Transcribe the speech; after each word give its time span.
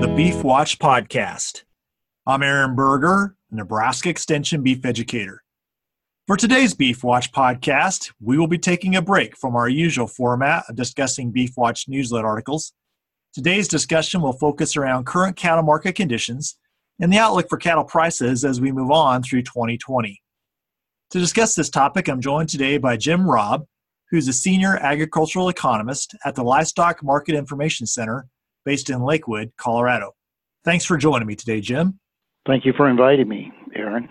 the 0.00 0.08
Beef 0.08 0.42
Watch 0.42 0.78
podcast. 0.78 1.64
I'm 2.26 2.42
Aaron 2.42 2.74
Berger, 2.74 3.36
Nebraska 3.50 4.08
Extension 4.08 4.62
beef 4.62 4.82
educator. 4.86 5.42
For 6.26 6.38
today's 6.38 6.72
Beef 6.72 7.04
Watch 7.04 7.30
podcast, 7.32 8.10
we 8.18 8.38
will 8.38 8.46
be 8.46 8.56
taking 8.56 8.96
a 8.96 9.02
break 9.02 9.36
from 9.36 9.54
our 9.56 9.68
usual 9.68 10.06
format 10.06 10.64
of 10.70 10.76
discussing 10.76 11.30
Beef 11.30 11.50
Watch 11.54 11.86
newsletter 11.86 12.26
articles. 12.26 12.72
Today's 13.34 13.68
discussion 13.68 14.22
will 14.22 14.32
focus 14.32 14.74
around 14.74 15.04
current 15.04 15.36
cattle 15.36 15.64
market 15.64 15.96
conditions 15.96 16.56
and 16.98 17.12
the 17.12 17.18
outlook 17.18 17.50
for 17.50 17.58
cattle 17.58 17.84
prices 17.84 18.42
as 18.42 18.58
we 18.58 18.72
move 18.72 18.90
on 18.90 19.22
through 19.22 19.42
2020. 19.42 20.22
To 21.10 21.18
discuss 21.18 21.54
this 21.54 21.68
topic, 21.68 22.08
I'm 22.08 22.22
joined 22.22 22.48
today 22.48 22.78
by 22.78 22.96
Jim 22.96 23.28
Robb, 23.28 23.66
who's 24.10 24.28
a 24.28 24.32
senior 24.32 24.78
agricultural 24.78 25.50
economist 25.50 26.14
at 26.24 26.36
the 26.36 26.42
Livestock 26.42 27.02
Market 27.04 27.34
Information 27.34 27.86
Center 27.86 28.28
based 28.64 28.90
in 28.90 29.02
Lakewood, 29.02 29.52
Colorado. 29.56 30.14
Thanks 30.64 30.84
for 30.84 30.96
joining 30.96 31.26
me 31.26 31.36
today, 31.36 31.60
Jim. 31.60 31.98
Thank 32.46 32.64
you 32.64 32.72
for 32.76 32.88
inviting 32.88 33.28
me, 33.28 33.52
Aaron. 33.74 34.08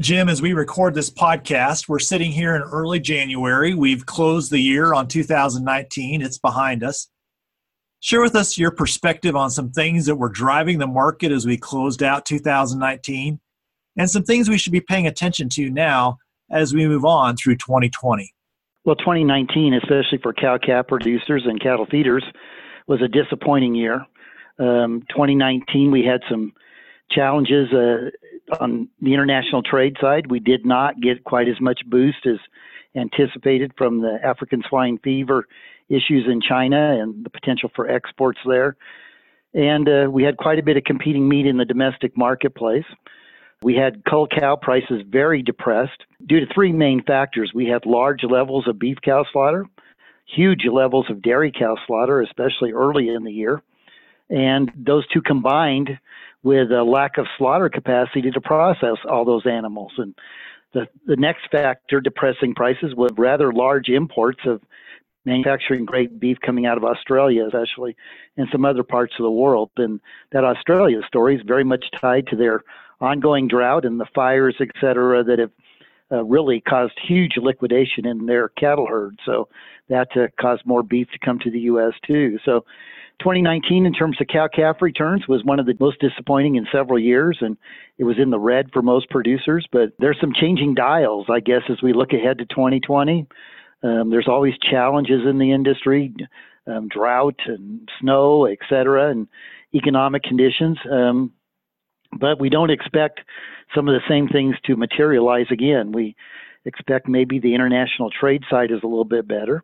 Jim, 0.00 0.28
as 0.28 0.40
we 0.40 0.52
record 0.52 0.94
this 0.94 1.10
podcast, 1.10 1.88
we're 1.88 1.98
sitting 1.98 2.30
here 2.30 2.54
in 2.54 2.62
early 2.62 3.00
January. 3.00 3.74
We've 3.74 4.06
closed 4.06 4.52
the 4.52 4.60
year 4.60 4.94
on 4.94 5.08
2019, 5.08 6.22
it's 6.22 6.38
behind 6.38 6.84
us. 6.84 7.08
Share 7.98 8.22
with 8.22 8.36
us 8.36 8.56
your 8.56 8.70
perspective 8.70 9.36
on 9.36 9.50
some 9.50 9.72
things 9.72 10.06
that 10.06 10.16
were 10.16 10.28
driving 10.28 10.78
the 10.78 10.86
market 10.86 11.32
as 11.32 11.44
we 11.44 11.56
closed 11.56 12.02
out 12.02 12.24
2019 12.24 13.40
and 13.96 14.10
some 14.10 14.22
things 14.22 14.48
we 14.48 14.56
should 14.56 14.72
be 14.72 14.80
paying 14.80 15.06
attention 15.06 15.48
to 15.50 15.68
now 15.70 16.18
as 16.50 16.72
we 16.72 16.86
move 16.86 17.04
on 17.04 17.36
through 17.36 17.56
2020. 17.56 18.32
Well, 18.84 18.96
2019, 18.96 19.74
especially 19.74 20.18
for 20.22 20.32
cow 20.32 20.56
calf 20.56 20.86
producers 20.86 21.42
and 21.44 21.60
cattle 21.60 21.86
feeders, 21.90 22.24
was 22.86 23.00
a 23.02 23.08
disappointing 23.08 23.74
year. 23.74 24.06
Um, 24.58 25.02
2019, 25.10 25.90
we 25.90 26.04
had 26.04 26.20
some 26.28 26.52
challenges 27.10 27.72
uh, 27.72 28.10
on 28.60 28.88
the 29.00 29.14
international 29.14 29.62
trade 29.62 29.96
side. 30.00 30.30
We 30.30 30.40
did 30.40 30.66
not 30.66 31.00
get 31.00 31.24
quite 31.24 31.48
as 31.48 31.60
much 31.60 31.80
boost 31.86 32.26
as 32.26 32.38
anticipated 32.94 33.72
from 33.76 34.00
the 34.00 34.18
African 34.22 34.62
swine 34.68 34.98
fever 35.02 35.46
issues 35.88 36.26
in 36.28 36.40
China 36.40 37.00
and 37.00 37.24
the 37.24 37.30
potential 37.30 37.70
for 37.74 37.88
exports 37.88 38.38
there. 38.46 38.76
And 39.54 39.88
uh, 39.88 40.10
we 40.10 40.22
had 40.22 40.36
quite 40.36 40.58
a 40.58 40.62
bit 40.62 40.76
of 40.76 40.84
competing 40.84 41.28
meat 41.28 41.46
in 41.46 41.56
the 41.56 41.64
domestic 41.64 42.16
marketplace. 42.16 42.84
We 43.62 43.74
had 43.74 44.04
cull 44.04 44.26
cow 44.26 44.56
prices 44.56 45.02
very 45.06 45.42
depressed 45.42 46.04
due 46.26 46.40
to 46.40 46.46
three 46.54 46.72
main 46.72 47.02
factors. 47.02 47.52
We 47.54 47.66
had 47.66 47.84
large 47.84 48.22
levels 48.24 48.66
of 48.66 48.78
beef 48.78 48.98
cow 49.04 49.24
slaughter, 49.32 49.66
huge 50.34 50.66
levels 50.70 51.06
of 51.10 51.22
dairy 51.22 51.52
cow 51.52 51.76
slaughter, 51.86 52.20
especially 52.20 52.72
early 52.72 53.08
in 53.08 53.24
the 53.24 53.32
year. 53.32 53.62
And 54.28 54.70
those 54.76 55.06
two 55.08 55.22
combined 55.22 55.98
with 56.42 56.70
a 56.70 56.84
lack 56.84 57.18
of 57.18 57.26
slaughter 57.36 57.68
capacity 57.68 58.30
to 58.30 58.40
process 58.40 58.96
all 59.08 59.24
those 59.24 59.46
animals. 59.46 59.92
And 59.98 60.14
the, 60.72 60.86
the 61.04 61.16
next 61.16 61.50
factor 61.50 62.00
depressing 62.00 62.54
prices 62.54 62.94
was 62.94 63.10
rather 63.16 63.52
large 63.52 63.88
imports 63.88 64.40
of 64.46 64.62
manufacturing 65.24 65.84
grade 65.84 66.18
beef 66.18 66.38
coming 66.40 66.64
out 66.64 66.78
of 66.78 66.84
Australia, 66.84 67.44
especially, 67.44 67.96
and 68.36 68.48
some 68.50 68.64
other 68.64 68.82
parts 68.82 69.14
of 69.18 69.24
the 69.24 69.30
world. 69.30 69.70
And 69.76 70.00
that 70.32 70.44
Australia 70.44 71.00
story 71.06 71.34
is 71.36 71.42
very 71.46 71.64
much 71.64 71.84
tied 72.00 72.28
to 72.28 72.36
their 72.36 72.62
ongoing 73.00 73.48
drought 73.48 73.84
and 73.84 74.00
the 74.00 74.06
fires, 74.14 74.56
et 74.60 74.68
cetera, 74.80 75.24
that 75.24 75.38
have 75.38 75.50
uh, 76.12 76.24
really 76.24 76.60
caused 76.60 76.94
huge 77.06 77.36
liquidation 77.36 78.06
in 78.06 78.26
their 78.26 78.48
cattle 78.50 78.86
herd. 78.86 79.18
So 79.24 79.48
that 79.88 80.08
uh, 80.16 80.28
caused 80.40 80.66
more 80.66 80.82
beef 80.82 81.08
to 81.12 81.18
come 81.18 81.38
to 81.40 81.50
the 81.50 81.60
U.S. 81.60 81.94
too. 82.06 82.38
So 82.44 82.64
2019, 83.20 83.86
in 83.86 83.92
terms 83.92 84.16
of 84.20 84.26
cow 84.28 84.48
calf 84.52 84.76
returns, 84.80 85.28
was 85.28 85.44
one 85.44 85.60
of 85.60 85.66
the 85.66 85.76
most 85.78 86.00
disappointing 86.00 86.56
in 86.56 86.66
several 86.72 86.98
years, 86.98 87.38
and 87.40 87.56
it 87.98 88.04
was 88.04 88.16
in 88.18 88.30
the 88.30 88.38
red 88.38 88.70
for 88.72 88.82
most 88.82 89.10
producers. 89.10 89.66
But 89.70 89.92
there's 89.98 90.18
some 90.20 90.32
changing 90.32 90.74
dials, 90.74 91.26
I 91.30 91.40
guess, 91.40 91.62
as 91.68 91.82
we 91.82 91.92
look 91.92 92.12
ahead 92.12 92.38
to 92.38 92.46
2020. 92.46 93.26
Um, 93.82 94.10
there's 94.10 94.28
always 94.28 94.54
challenges 94.58 95.22
in 95.28 95.38
the 95.38 95.52
industry, 95.52 96.14
um, 96.66 96.88
drought 96.88 97.38
and 97.46 97.88
snow, 98.00 98.46
et 98.46 98.58
cetera, 98.68 99.10
and 99.10 99.28
economic 99.74 100.22
conditions. 100.22 100.78
Um, 100.90 101.32
but 102.18 102.40
we 102.40 102.48
don't 102.48 102.70
expect 102.70 103.20
some 103.74 103.88
of 103.88 103.94
the 103.94 104.08
same 104.08 104.28
things 104.28 104.56
to 104.64 104.76
materialize 104.76 105.46
again. 105.50 105.92
We 105.92 106.16
expect 106.64 107.08
maybe 107.08 107.38
the 107.38 107.54
international 107.54 108.10
trade 108.10 108.42
side 108.50 108.70
is 108.70 108.80
a 108.82 108.86
little 108.86 109.04
bit 109.04 109.26
better. 109.26 109.62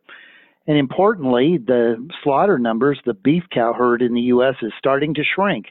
And 0.65 0.77
importantly, 0.77 1.57
the 1.57 2.09
slaughter 2.23 2.59
numbers, 2.59 2.99
the 3.05 3.13
beef 3.13 3.43
cow 3.53 3.73
herd 3.73 4.01
in 4.01 4.13
the 4.13 4.21
U.S. 4.21 4.55
is 4.61 4.73
starting 4.77 5.13
to 5.13 5.23
shrink. 5.23 5.67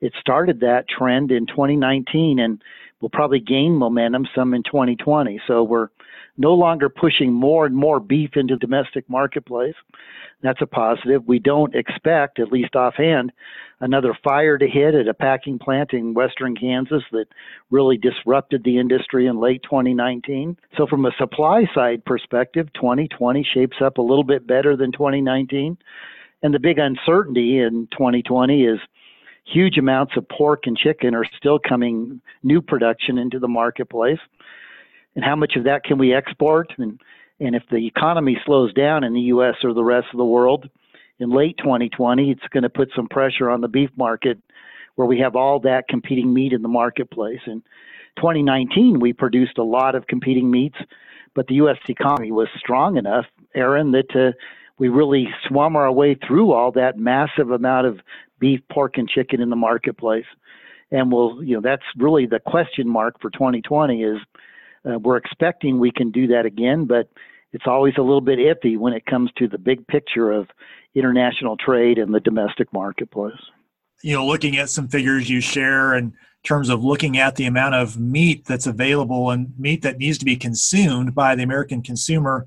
It 0.00 0.12
started 0.20 0.60
that 0.60 0.86
trend 0.88 1.30
in 1.30 1.46
2019 1.46 2.38
and 2.38 2.62
will 3.00 3.08
probably 3.08 3.40
gain 3.40 3.76
momentum 3.76 4.26
some 4.34 4.52
in 4.52 4.62
2020. 4.62 5.40
So 5.46 5.62
we're 5.62 5.88
no 6.36 6.54
longer 6.54 6.88
pushing 6.88 7.32
more 7.32 7.66
and 7.66 7.74
more 7.74 8.00
beef 8.00 8.30
into 8.36 8.54
the 8.54 8.60
domestic 8.60 9.08
marketplace. 9.08 9.74
That's 10.42 10.60
a 10.60 10.66
positive. 10.66 11.26
We 11.26 11.38
don't 11.38 11.74
expect, 11.74 12.38
at 12.38 12.52
least 12.52 12.74
offhand, 12.74 13.32
another 13.80 14.16
fire 14.22 14.58
to 14.58 14.68
hit 14.68 14.94
at 14.94 15.08
a 15.08 15.14
packing 15.14 15.58
plant 15.58 15.92
in 15.92 16.14
western 16.14 16.56
Kansas 16.56 17.02
that 17.12 17.26
really 17.70 17.96
disrupted 17.96 18.64
the 18.64 18.78
industry 18.78 19.26
in 19.26 19.38
late 19.40 19.62
2019. 19.62 20.56
So, 20.76 20.86
from 20.86 21.06
a 21.06 21.12
supply 21.18 21.68
side 21.74 22.04
perspective, 22.04 22.68
2020 22.74 23.46
shapes 23.54 23.76
up 23.80 23.98
a 23.98 24.02
little 24.02 24.24
bit 24.24 24.46
better 24.46 24.76
than 24.76 24.92
2019. 24.92 25.78
And 26.42 26.52
the 26.52 26.58
big 26.58 26.78
uncertainty 26.78 27.58
in 27.58 27.88
2020 27.92 28.64
is 28.64 28.78
huge 29.44 29.78
amounts 29.78 30.16
of 30.16 30.28
pork 30.28 30.66
and 30.66 30.76
chicken 30.76 31.14
are 31.14 31.24
still 31.36 31.58
coming 31.58 32.20
new 32.42 32.60
production 32.60 33.18
into 33.18 33.38
the 33.38 33.48
marketplace 33.48 34.18
and 35.14 35.24
how 35.24 35.36
much 35.36 35.56
of 35.56 35.64
that 35.64 35.84
can 35.84 35.98
we 35.98 36.14
export? 36.14 36.72
And 36.78 37.00
and 37.40 37.54
if 37.54 37.64
the 37.70 37.86
economy 37.86 38.38
slows 38.46 38.72
down 38.74 39.04
in 39.04 39.12
the 39.12 39.20
US 39.22 39.56
or 39.64 39.74
the 39.74 39.84
rest 39.84 40.06
of 40.12 40.18
the 40.18 40.24
world 40.24 40.68
in 41.18 41.30
late 41.30 41.56
2020 41.58 42.30
it's 42.30 42.46
going 42.50 42.62
to 42.62 42.70
put 42.70 42.90
some 42.94 43.08
pressure 43.08 43.50
on 43.50 43.60
the 43.60 43.68
beef 43.68 43.90
market 43.96 44.38
where 44.94 45.08
we 45.08 45.18
have 45.18 45.34
all 45.34 45.58
that 45.60 45.88
competing 45.88 46.32
meat 46.32 46.52
in 46.52 46.62
the 46.62 46.68
marketplace. 46.68 47.40
In 47.46 47.62
2019 48.16 49.00
we 49.00 49.12
produced 49.12 49.58
a 49.58 49.64
lot 49.64 49.94
of 49.94 50.06
competing 50.06 50.50
meats 50.50 50.76
but 51.34 51.46
the 51.48 51.54
US 51.54 51.78
economy 51.88 52.32
was 52.32 52.48
strong 52.56 52.96
enough 52.96 53.26
Aaron 53.54 53.92
that 53.92 54.14
uh, 54.14 54.32
we 54.78 54.88
really 54.88 55.28
swam 55.46 55.76
our 55.76 55.92
way 55.92 56.14
through 56.14 56.52
all 56.52 56.72
that 56.72 56.98
massive 56.98 57.50
amount 57.50 57.86
of 57.86 58.00
beef 58.38 58.60
pork 58.70 58.98
and 58.98 59.08
chicken 59.08 59.40
in 59.40 59.50
the 59.50 59.56
marketplace. 59.56 60.26
And 60.90 61.10
we'll 61.10 61.42
you 61.42 61.54
know 61.56 61.60
that's 61.60 61.84
really 61.96 62.26
the 62.26 62.40
question 62.40 62.88
mark 62.88 63.20
for 63.20 63.30
2020 63.30 64.02
is 64.02 64.18
uh, 64.84 64.98
we're 64.98 65.16
expecting 65.16 65.78
we 65.78 65.90
can 65.90 66.10
do 66.10 66.26
that 66.28 66.46
again, 66.46 66.84
but 66.84 67.08
it's 67.52 67.66
always 67.66 67.94
a 67.98 68.02
little 68.02 68.20
bit 68.20 68.38
iffy 68.38 68.76
when 68.76 68.92
it 68.92 69.06
comes 69.06 69.30
to 69.38 69.48
the 69.48 69.58
big 69.58 69.86
picture 69.86 70.32
of 70.32 70.48
international 70.94 71.56
trade 71.56 71.98
and 71.98 72.14
the 72.14 72.20
domestic 72.20 72.72
marketplace. 72.72 73.32
You 74.02 74.14
know, 74.14 74.26
looking 74.26 74.58
at 74.58 74.70
some 74.70 74.88
figures 74.88 75.30
you 75.30 75.40
share 75.40 75.94
in 75.94 76.12
terms 76.42 76.68
of 76.68 76.84
looking 76.84 77.16
at 77.16 77.36
the 77.36 77.46
amount 77.46 77.74
of 77.74 77.98
meat 77.98 78.44
that's 78.44 78.66
available 78.66 79.30
and 79.30 79.52
meat 79.58 79.82
that 79.82 79.98
needs 79.98 80.18
to 80.18 80.24
be 80.24 80.36
consumed 80.36 81.14
by 81.14 81.34
the 81.34 81.42
American 81.42 81.80
consumer, 81.80 82.46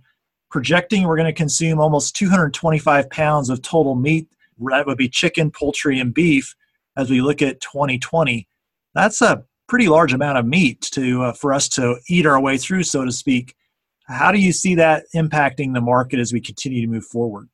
projecting 0.51 1.03
we're 1.03 1.15
going 1.15 1.25
to 1.25 1.33
consume 1.33 1.79
almost 1.79 2.15
225 2.15 3.09
pounds 3.09 3.49
of 3.49 3.61
total 3.61 3.95
meat. 3.95 4.27
That 4.59 4.85
would 4.85 4.97
be 4.97 5.09
chicken, 5.09 5.51
poultry, 5.51 5.99
and 5.99 6.13
beef 6.13 6.55
as 6.95 7.09
we 7.09 7.21
look 7.21 7.41
at 7.41 7.61
2020. 7.61 8.47
That's 8.93 9.21
a 9.21 9.43
pretty 9.67 9.87
large 9.87 10.13
amount 10.13 10.37
of 10.37 10.45
meat 10.45 10.81
to 10.81 11.23
uh, 11.23 11.33
for 11.33 11.53
us 11.53 11.67
to 11.69 11.97
eat 12.09 12.25
our 12.25 12.39
way 12.39 12.57
through, 12.57 12.83
so 12.83 13.05
to 13.05 13.11
speak. 13.11 13.55
How 14.07 14.31
do 14.31 14.39
you 14.39 14.53
see 14.53 14.75
that 14.75 15.05
impacting 15.13 15.73
the 15.73 15.81
market 15.81 16.19
as 16.19 16.31
we 16.31 16.39
continue 16.39 16.81
to 16.81 16.87
move 16.87 17.05
forward? 17.05 17.49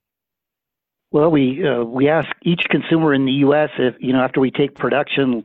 Well, 1.11 1.29
we 1.29 1.67
uh, 1.67 1.83
we 1.83 2.09
ask 2.09 2.29
each 2.43 2.63
consumer 2.69 3.13
in 3.13 3.25
the 3.25 3.31
U.S. 3.31 3.69
if 3.77 3.95
you 3.99 4.13
know 4.13 4.21
after 4.21 4.39
we 4.39 4.51
take 4.51 4.75
production 4.75 5.43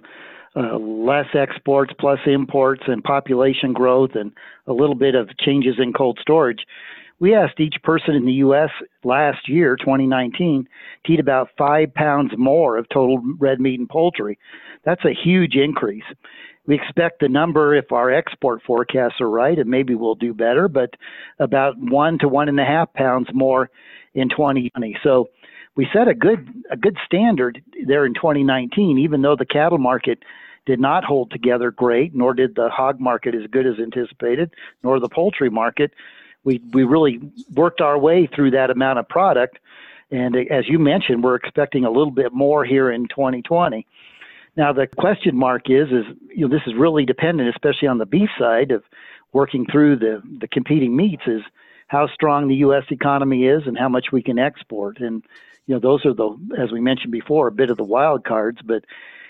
uh, 0.57 0.77
less 0.79 1.27
exports 1.35 1.93
plus 1.99 2.19
imports 2.27 2.83
and 2.87 3.05
population 3.05 3.73
growth 3.73 4.11
and 4.15 4.33
a 4.67 4.73
little 4.73 4.95
bit 4.95 5.15
of 5.15 5.37
changes 5.39 5.77
in 5.79 5.93
cold 5.93 6.19
storage. 6.21 6.65
We 7.21 7.35
asked 7.35 7.59
each 7.59 7.77
person 7.83 8.15
in 8.15 8.27
the 8.27 8.33
U.S. 8.35 8.71
last 9.03 9.49
year, 9.49 9.77
2019, 9.77 10.69
to 11.05 11.13
eat 11.13 11.21
about 11.21 11.51
five 11.59 11.93
pounds 11.95 12.33
more 12.37 12.77
of 12.77 12.89
total 12.89 13.21
red 13.39 13.61
meat 13.61 13.81
and 13.81 13.89
poultry. 13.89 14.39
That's 14.85 15.05
a 15.05 15.13
huge 15.13 15.57
increase 15.57 16.05
we 16.69 16.75
expect 16.75 17.21
the 17.21 17.29
number, 17.31 17.75
if 17.75 17.93
our 17.93 18.13
export 18.13 18.63
forecasts 18.63 19.23
are 19.23 19.31
right, 19.31 19.59
and 19.59 19.71
maybe 19.71 19.95
we'll 19.95 20.15
do 20.15 20.35
better, 20.35 20.69
but 20.69 20.91
about 21.39 21.75
one 21.79 22.19
to 22.19 22.29
one 22.29 22.49
and 22.51 22.61
a 22.61 22.65
half 22.65 22.93
pounds 22.93 23.27
more 23.33 23.71
in 24.13 24.29
2020. 24.29 24.97
So 25.03 25.31
we 25.77 25.89
set 25.95 26.09
a 26.09 26.15
good 26.15 26.47
a 26.71 26.77
good 26.77 26.99
standard 27.07 27.63
there 27.87 28.05
in 28.05 28.13
2019, 28.13 28.99
even 28.99 29.23
though 29.23 29.35
the 29.35 29.47
cattle 29.47 29.79
market 29.79 30.19
did 30.67 30.79
not 30.79 31.05
hold 31.05 31.31
together 31.31 31.71
great, 31.71 32.15
nor 32.15 32.35
did 32.35 32.55
the 32.55 32.69
hog 32.69 33.01
market 33.01 33.35
as 33.35 33.47
good 33.51 33.67
as 33.67 33.79
anticipated, 33.79 34.53
nor 34.83 35.01
the 35.01 35.09
poultry 35.09 35.49
market. 35.49 35.93
We 36.45 36.61
we 36.75 36.85
really 36.85 37.19
worked 37.55 37.81
our 37.81 37.99
way 37.99 38.27
through 38.27 38.51
that 38.51 38.71
amount 38.71 38.99
of 38.99 39.09
product, 39.09 39.59
And 40.11 40.37
as 40.51 40.69
you 40.69 40.79
mentioned, 40.79 41.23
we're 41.23 41.35
expecting 41.35 41.85
a 41.85 41.91
little 41.91 42.11
bit 42.11 42.33
more 42.33 42.65
here 42.65 42.91
in 42.91 43.09
2020. 43.09 43.87
Now 44.59 44.73
the 44.73 44.89
question 44.89 45.37
mark 45.37 45.71
is, 45.71 45.87
is 45.87 46.05
you 46.35 46.47
know, 46.47 46.49
this 46.49 46.67
is 46.67 46.75
really 46.75 47.07
dependent, 47.07 47.49
especially 47.49 47.87
on 47.87 47.99
the 47.99 48.07
beef 48.07 48.29
side 48.37 48.73
of 48.73 48.83
working 49.33 49.65
through 49.71 49.97
the 49.97 50.21
the 50.41 50.49
competing 50.49 50.97
meats, 50.97 51.23
is 51.27 51.43
how 51.87 52.09
strong 52.09 52.49
the 52.49 52.57
U.S. 52.57 52.83
economy 52.91 53.47
is 53.47 53.63
and 53.67 53.79
how 53.79 53.89
much 53.89 54.07
we 54.13 54.21
can 54.21 54.39
export. 54.39 54.99
And 54.99 55.23
you 55.67 55.75
know, 55.75 55.81
those 55.81 56.05
are 56.05 56.13
the, 56.13 56.37
as 56.61 56.73
we 56.73 56.81
mentioned 56.81 57.13
before, 57.13 57.47
a 57.47 57.53
bit 57.53 57.71
of 57.71 57.77
the 57.77 57.85
wild 57.85 58.25
cards. 58.25 58.59
But 58.65 58.85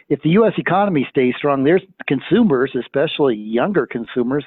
if 0.08 0.22
the 0.22 0.30
U.S. 0.30 0.54
economy 0.56 1.06
stays 1.10 1.34
strong, 1.36 1.62
there's 1.62 1.82
consumers, 2.06 2.74
especially 2.74 3.36
younger 3.36 3.86
consumers, 3.86 4.44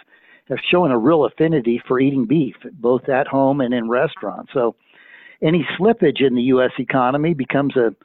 have 0.50 0.58
shown 0.72 0.90
a 0.90 0.98
real 0.98 1.26
affinity 1.26 1.80
for 1.88 2.00
eating 2.00 2.26
beef, 2.26 2.56
both 2.74 3.08
at 3.08 3.28
home 3.28 3.62
and 3.62 3.74
in 3.74 3.88
restaurants. 3.88 4.52
So 4.52 4.76
any 5.44 5.68
slippage 5.78 6.26
in 6.26 6.34
the 6.34 6.42
U.S. 6.44 6.72
economy 6.80 7.36
becomes 7.36 7.76
a, 7.76 7.96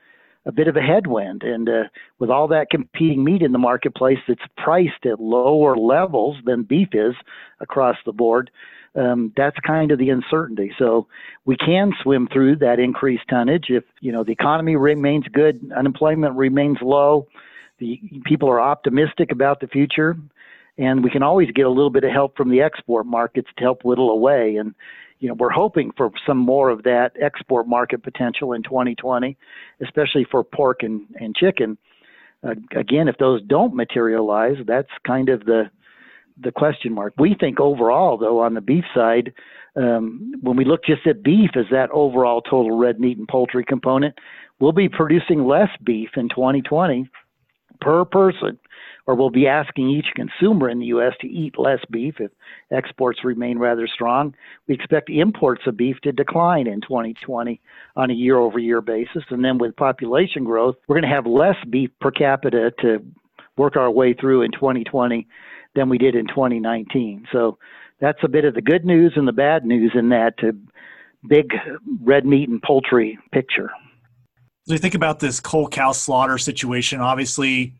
a 0.46 0.52
bit 0.52 0.68
of 0.68 0.76
a 0.76 0.80
headwind. 0.80 1.42
And 1.42 1.68
uh, 1.68 1.82
with 2.18 2.30
all 2.30 2.48
that 2.48 2.70
competing 2.70 3.24
meat 3.24 3.42
in 3.42 3.52
the 3.52 3.58
marketplace 3.58 4.18
that's 4.26 4.40
priced 4.56 5.04
at 5.04 5.20
lower 5.20 5.76
levels 5.76 6.36
than 6.44 6.62
beef 6.62 6.88
is 6.92 7.14
across 7.60 7.96
the 8.06 8.12
board, 8.12 8.50
um, 8.94 9.32
that's 9.36 9.58
kind 9.66 9.90
of 9.90 9.98
the 9.98 10.08
uncertainty. 10.08 10.72
So 10.78 11.06
we 11.44 11.56
can 11.56 11.92
swim 12.02 12.28
through 12.32 12.56
that 12.56 12.78
increased 12.78 13.24
tonnage 13.28 13.66
if 13.68 13.84
you 14.00 14.10
know 14.10 14.24
the 14.24 14.32
economy 14.32 14.76
remains 14.76 15.26
good, 15.32 15.70
unemployment 15.76 16.34
remains 16.36 16.78
low, 16.80 17.26
the 17.78 18.00
people 18.24 18.48
are 18.48 18.60
optimistic 18.60 19.30
about 19.32 19.60
the 19.60 19.66
future, 19.66 20.16
and 20.78 21.04
we 21.04 21.10
can 21.10 21.22
always 21.22 21.50
get 21.50 21.66
a 21.66 21.70
little 21.70 21.90
bit 21.90 22.04
of 22.04 22.10
help 22.10 22.36
from 22.36 22.50
the 22.50 22.62
export 22.62 23.04
markets 23.04 23.48
to 23.58 23.64
help 23.64 23.84
whittle 23.84 24.10
away. 24.10 24.56
And 24.56 24.74
you 25.18 25.28
know, 25.28 25.34
we're 25.34 25.50
hoping 25.50 25.92
for 25.96 26.10
some 26.26 26.38
more 26.38 26.70
of 26.70 26.82
that 26.82 27.12
export 27.20 27.66
market 27.66 28.02
potential 28.02 28.52
in 28.52 28.62
2020, 28.62 29.36
especially 29.82 30.26
for 30.30 30.44
pork 30.44 30.82
and, 30.82 31.06
and 31.18 31.34
chicken. 31.34 31.78
Uh, 32.46 32.54
again, 32.76 33.08
if 33.08 33.16
those 33.18 33.42
don't 33.42 33.74
materialize, 33.74 34.56
that's 34.66 34.90
kind 35.06 35.28
of 35.28 35.44
the 35.44 35.70
the 36.38 36.52
question 36.52 36.92
mark. 36.92 37.14
We 37.18 37.34
think 37.34 37.60
overall, 37.60 38.18
though, 38.18 38.40
on 38.40 38.52
the 38.52 38.60
beef 38.60 38.84
side, 38.94 39.32
um, 39.74 40.34
when 40.42 40.54
we 40.54 40.66
look 40.66 40.84
just 40.84 41.06
at 41.06 41.22
beef 41.22 41.50
as 41.56 41.64
that 41.70 41.90
overall 41.92 42.42
total 42.42 42.76
red 42.76 43.00
meat 43.00 43.16
and 43.16 43.26
poultry 43.26 43.64
component, 43.64 44.14
we'll 44.60 44.72
be 44.72 44.90
producing 44.90 45.46
less 45.46 45.70
beef 45.82 46.10
in 46.16 46.28
2020 46.28 47.08
per 47.80 48.04
person 48.04 48.58
or 49.06 49.14
we'll 49.14 49.30
be 49.30 49.46
asking 49.46 49.88
each 49.88 50.06
consumer 50.14 50.68
in 50.68 50.80
the 50.80 50.86
U.S. 50.86 51.12
to 51.20 51.28
eat 51.28 51.58
less 51.58 51.78
beef 51.90 52.16
if 52.18 52.30
exports 52.72 53.20
remain 53.24 53.58
rather 53.58 53.86
strong. 53.86 54.34
We 54.66 54.74
expect 54.74 55.10
imports 55.10 55.62
of 55.66 55.76
beef 55.76 55.96
to 56.02 56.12
decline 56.12 56.66
in 56.66 56.80
2020 56.80 57.60
on 57.94 58.10
a 58.10 58.14
year 58.14 58.36
over 58.36 58.58
year 58.58 58.80
basis. 58.80 59.22
And 59.30 59.44
then 59.44 59.58
with 59.58 59.76
population 59.76 60.44
growth, 60.44 60.76
we're 60.88 60.96
going 60.96 61.08
to 61.08 61.14
have 61.14 61.26
less 61.26 61.56
beef 61.70 61.90
per 62.00 62.10
capita 62.10 62.72
to 62.80 63.04
work 63.56 63.76
our 63.76 63.90
way 63.90 64.12
through 64.12 64.42
in 64.42 64.50
2020 64.52 65.26
than 65.76 65.88
we 65.88 65.98
did 65.98 66.16
in 66.16 66.26
2019. 66.26 67.26
So 67.32 67.58
that's 68.00 68.18
a 68.24 68.28
bit 68.28 68.44
of 68.44 68.54
the 68.54 68.62
good 68.62 68.84
news 68.84 69.12
and 69.16 69.28
the 69.28 69.32
bad 69.32 69.64
news 69.64 69.92
in 69.94 70.08
that 70.08 70.34
uh, 70.42 70.52
big 71.28 71.52
red 72.02 72.26
meat 72.26 72.48
and 72.48 72.60
poultry 72.60 73.18
picture. 73.32 73.70
As 74.66 74.72
we 74.72 74.78
think 74.78 74.94
about 74.94 75.20
this 75.20 75.38
cull 75.38 75.68
cow 75.68 75.92
slaughter 75.92 76.38
situation, 76.38 77.00
obviously 77.00 77.74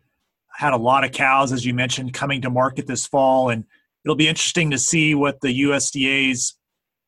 had 0.57 0.73
a 0.73 0.77
lot 0.77 1.03
of 1.03 1.11
cows, 1.11 1.53
as 1.53 1.63
you 1.63 1.73
mentioned, 1.73 2.15
coming 2.15 2.41
to 2.41 2.49
market 2.49 2.87
this 2.87 3.05
fall, 3.05 3.49
and 3.49 3.63
it'll 4.03 4.15
be 4.15 4.27
interesting 4.27 4.71
to 4.71 4.77
see 4.79 5.13
what 5.13 5.39
the 5.41 5.61
USDA's 5.61 6.57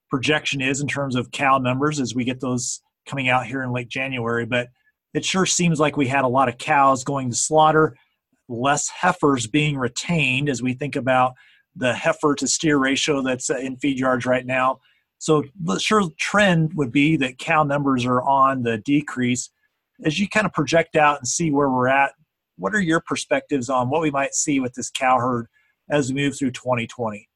projection 0.07 0.61
is 0.61 0.81
in 0.81 0.87
terms 0.87 1.15
of 1.15 1.31
cow 1.31 1.57
numbers 1.57 1.99
as 1.99 2.13
we 2.13 2.23
get 2.23 2.41
those 2.41 2.79
coming 3.07 3.27
out 3.27 3.47
here 3.47 3.63
in 3.63 3.71
late 3.71 3.89
January. 3.89 4.45
But 4.45 4.67
it 5.15 5.25
sure 5.25 5.47
seems 5.47 5.79
like 5.79 5.97
we 5.97 6.07
had 6.07 6.25
a 6.25 6.27
lot 6.27 6.47
of 6.47 6.59
cows 6.59 7.03
going 7.03 7.31
to 7.31 7.35
slaughter, 7.35 7.97
less 8.47 8.87
heifers 8.87 9.47
being 9.47 9.77
retained 9.77 10.47
as 10.47 10.61
we 10.61 10.73
think 10.73 10.95
about 10.95 11.33
the 11.75 11.95
heifer 11.95 12.35
to 12.35 12.47
steer 12.47 12.77
ratio 12.77 13.23
that's 13.23 13.49
in 13.49 13.77
feed 13.77 13.97
yards 13.97 14.27
right 14.27 14.45
now. 14.45 14.79
So 15.17 15.43
the 15.59 15.79
sure 15.79 16.03
trend 16.19 16.75
would 16.75 16.91
be 16.91 17.17
that 17.17 17.39
cow 17.39 17.63
numbers 17.63 18.05
are 18.05 18.21
on 18.21 18.61
the 18.61 18.77
decrease. 18.77 19.49
As 20.05 20.19
you 20.19 20.29
kind 20.29 20.45
of 20.45 20.53
project 20.53 20.95
out 20.95 21.17
and 21.17 21.27
see 21.27 21.49
where 21.49 21.69
we're 21.69 21.87
at 21.87 22.11
what 22.59 22.75
are 22.75 22.81
your 22.81 22.99
perspectives 22.99 23.69
on 23.69 23.89
what 23.89 24.01
we 24.01 24.11
might 24.11 24.35
see 24.35 24.59
with 24.59 24.73
this 24.73 24.91
cow 24.91 25.17
herd 25.17 25.47
as 25.89 26.11
we 26.11 26.21
move 26.21 26.37
through 26.37 26.51
2020? 26.51 27.27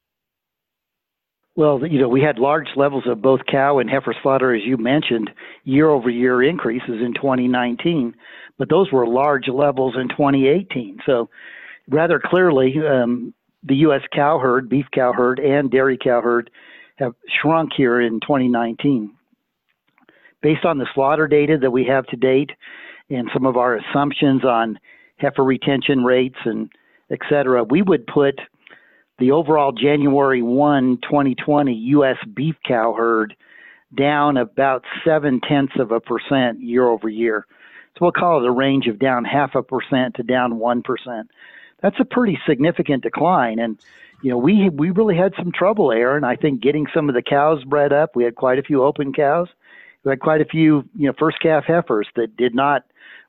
Well, 1.56 1.86
you 1.86 2.00
know, 2.00 2.10
we 2.10 2.22
had 2.22 2.40
large 2.40 2.70
levels 2.76 3.04
of 3.08 3.22
both 3.22 3.42
cow 3.50 3.78
and 3.78 3.90
heifer 3.90 4.16
slaughter, 4.24 4.56
as 4.56 4.64
you 4.66 4.76
mentioned, 4.76 5.30
year 5.64 5.88
over 5.88 6.10
year 6.10 6.42
increases 6.42 7.02
in 7.02 7.14
2019, 7.14 8.16
but 8.58 8.70
those 8.70 8.92
were 8.92 9.08
large 9.08 9.48
levels 9.48 9.96
in 9.96 10.10
2018. 10.10 11.00
So, 11.06 11.30
rather 11.88 12.20
clearly, 12.24 12.74
um, 12.80 13.36
the 13.62 13.76
U.S. 13.76 14.02
cow 14.14 14.40
herd, 14.40 14.68
beef 14.68 14.88
cow 14.92 15.14
herd, 15.14 15.40
and 15.40 15.70
dairy 15.70 15.98
cow 15.98 16.22
herd 16.22 16.50
have 16.98 17.14
shrunk 17.42 17.72
here 17.78 18.02
in 18.02 18.20
2019. 18.22 19.14
Based 20.42 20.66
on 20.66 20.80
the 20.80 20.88
slaughter 20.96 21.28
data 21.28 21.58
that 21.62 21.72
we 21.72 21.86
have 21.86 22.06
to 22.08 22.16
date 22.16 22.50
and 23.10 23.30
some 23.32 23.46
of 23.46 23.58
our 23.58 23.78
assumptions 23.78 24.44
on 24.44 24.80
heifer 25.24 25.44
retention 25.44 26.04
rates 26.04 26.38
and 26.46 26.70
et 27.10 27.20
cetera, 27.30 27.64
we 27.64 27.82
would 27.82 28.06
put 28.06 28.40
the 29.20 29.32
overall 29.32 29.72
January 29.72 30.42
1, 30.42 30.98
2020 31.02 31.74
U.S. 31.74 32.18
beef 32.34 32.56
cow 32.68 32.94
herd 32.94 33.36
down 33.96 34.38
about 34.38 34.84
seven 35.06 35.40
tenths 35.40 35.80
of 35.80 35.92
a 35.92 36.00
percent 36.00 36.62
year 36.62 36.88
over 36.88 37.08
year. 37.08 37.46
So 37.94 38.00
we'll 38.02 38.12
call 38.12 38.44
it 38.44 38.48
a 38.48 38.52
range 38.52 38.88
of 38.88 39.00
down 39.00 39.24
half 39.24 39.56
a 39.56 39.62
percent 39.62 40.16
to 40.16 40.24
down 40.24 40.58
one 40.58 40.82
percent. 40.82 41.30
That's 41.82 42.00
a 42.00 42.06
pretty 42.06 42.40
significant 42.48 43.04
decline, 43.04 43.60
and 43.60 43.78
you 44.24 44.32
know 44.32 44.38
we 44.38 44.70
we 44.70 44.90
really 44.90 45.16
had 45.16 45.34
some 45.38 45.52
trouble, 45.52 45.92
Aaron. 45.92 46.24
I 46.24 46.36
think 46.36 46.62
getting 46.62 46.88
some 46.94 47.08
of 47.08 47.14
the 47.14 47.22
cows 47.22 47.64
bred 47.66 47.94
up. 47.94 48.16
We 48.16 48.24
had 48.24 48.36
quite 48.36 48.58
a 48.58 48.64
few 48.64 48.84
open 48.84 49.14
cows. 49.14 49.48
We 50.04 50.10
had 50.10 50.22
quite 50.22 50.42
a 50.42 50.46
few 50.46 50.90
you 50.98 51.08
know 51.08 51.14
first 51.20 51.40
calf 51.40 51.66
heifers 51.68 52.08
that 52.16 52.36
did 52.36 52.56
not 52.56 52.84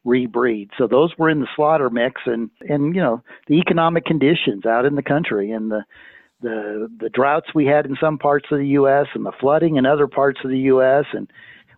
rebreed. 0.05 0.71
So 0.77 0.87
those 0.87 1.13
were 1.19 1.31
in 1.31 1.41
the 1.41 1.49
slaughter 1.57 1.91
mix, 1.91 2.23
and 2.27 2.51
and 2.69 2.95
you 2.95 3.01
know 3.01 3.23
the 3.49 3.55
economic 3.55 4.05
conditions 4.05 4.67
out 4.67 4.85
in 4.85 4.95
the 4.95 5.03
country 5.03 5.51
and 5.51 5.71
the 5.71 5.85
the 6.43 6.89
the 7.01 7.09
droughts 7.09 7.55
we 7.55 7.67
had 7.67 7.87
in 7.87 7.97
some 8.01 8.19
parts 8.19 8.47
of 8.51 8.59
the 8.59 8.69
U.S. 8.69 9.07
and 9.15 9.25
the 9.25 9.33
flooding 9.41 9.77
in 9.77 9.87
other 9.87 10.07
parts 10.07 10.41
of 10.45 10.51
the 10.51 10.59
U.S. 10.59 11.05
and 11.13 11.31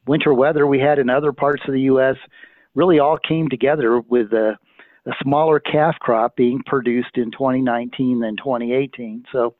winter 0.07 0.35
weather 0.35 0.67
we 0.67 0.81
had 0.81 0.99
in 0.99 1.11
other 1.11 1.33
parts 1.33 1.63
of 1.67 1.73
the 1.73 1.83
U.S. 1.83 2.17
really 2.75 2.99
all 2.99 3.19
came 3.19 3.49
together 3.49 4.01
with 4.01 4.33
a, 4.33 4.57
a 5.07 5.13
smaller 5.23 5.61
calf 5.61 5.97
crop 6.01 6.37
being 6.37 6.63
produced 6.67 7.17
in 7.17 7.31
2019 7.31 8.21
than 8.21 8.37
2018. 8.37 9.25
So, 9.33 9.55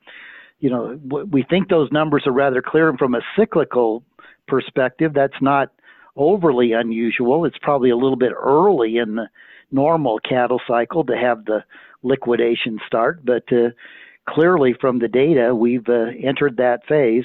you 0.59 0.71
know, 0.71 0.99
we 1.31 1.45
think 1.49 1.69
those 1.69 1.91
numbers 1.93 2.25
are 2.27 2.33
rather 2.33 2.63
clear. 2.63 2.89
And 2.89 2.99
from 2.99 3.15
a 3.15 3.21
cyclical 3.37 4.03
perspective, 4.49 5.13
that's 5.15 5.41
not 5.41 5.71
overly 6.17 6.73
unusual. 6.73 7.45
It's 7.45 7.59
probably 7.61 7.91
a 7.91 7.97
little 7.97 8.17
bit 8.17 8.33
early 8.33 8.97
in 8.99 9.17
the 9.17 9.29
normal 9.71 10.19
cattle 10.21 10.61
cycle 10.67 11.05
to 11.05 11.17
have 11.17 11.45
the 11.45 11.65
liquidation 12.03 12.79
start, 12.87 13.25
but 13.25 13.45
uh, 13.53 13.71
clearly 14.29 14.75
from 14.81 14.99
the 14.99 15.09
data, 15.09 15.55
we've 15.55 15.89
uh, 15.89 16.07
entered 16.23 16.57
that 16.57 16.87
phase. 16.87 17.25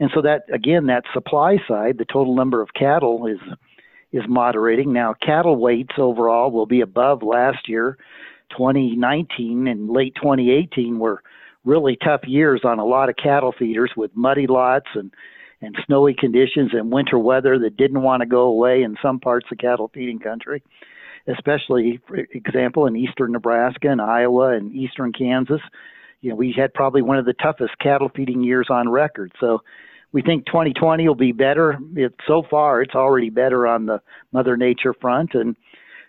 And 0.00 0.10
so 0.14 0.22
that 0.22 0.42
again, 0.52 0.86
that 0.86 1.04
supply 1.12 1.58
side, 1.68 1.98
the 1.98 2.04
total 2.04 2.34
number 2.34 2.60
of 2.60 2.74
cattle 2.74 3.26
is 3.26 3.38
is 4.12 4.22
moderating. 4.28 4.92
Now, 4.92 5.14
cattle 5.14 5.56
weights 5.56 5.94
overall 5.98 6.50
will 6.50 6.66
be 6.66 6.80
above 6.80 7.22
last 7.22 7.68
year. 7.68 7.98
2019 8.50 9.66
and 9.66 9.90
late 9.90 10.14
2018 10.16 10.98
were 10.98 11.22
really 11.64 11.96
tough 12.04 12.20
years 12.24 12.60
on 12.64 12.78
a 12.78 12.84
lot 12.84 13.08
of 13.08 13.16
cattle 13.16 13.52
feeders 13.58 13.90
with 13.96 14.10
muddy 14.14 14.46
lots 14.46 14.86
and 14.94 15.12
and 15.64 15.76
snowy 15.86 16.14
conditions 16.14 16.70
and 16.72 16.92
winter 16.92 17.18
weather 17.18 17.58
that 17.58 17.76
didn't 17.76 18.02
want 18.02 18.20
to 18.20 18.26
go 18.26 18.42
away 18.42 18.82
in 18.82 18.96
some 19.00 19.18
parts 19.18 19.46
of 19.50 19.58
cattle 19.58 19.90
feeding 19.94 20.18
country, 20.18 20.62
especially, 21.26 22.00
for 22.06 22.16
example, 22.16 22.86
in 22.86 22.96
eastern 22.96 23.32
Nebraska 23.32 23.88
and 23.88 24.00
Iowa 24.00 24.56
and 24.56 24.74
eastern 24.74 25.12
Kansas. 25.12 25.60
You 26.20 26.30
know, 26.30 26.36
we 26.36 26.54
had 26.56 26.74
probably 26.74 27.02
one 27.02 27.18
of 27.18 27.24
the 27.24 27.34
toughest 27.34 27.78
cattle 27.80 28.10
feeding 28.14 28.42
years 28.42 28.68
on 28.70 28.88
record. 28.88 29.32
So 29.40 29.62
we 30.12 30.22
think 30.22 30.46
2020 30.46 31.06
will 31.08 31.14
be 31.14 31.32
better. 31.32 31.78
It, 31.96 32.14
so 32.26 32.42
far, 32.48 32.82
it's 32.82 32.94
already 32.94 33.30
better 33.30 33.66
on 33.66 33.86
the 33.86 34.00
Mother 34.32 34.56
Nature 34.56 34.94
front, 34.94 35.34
and 35.34 35.56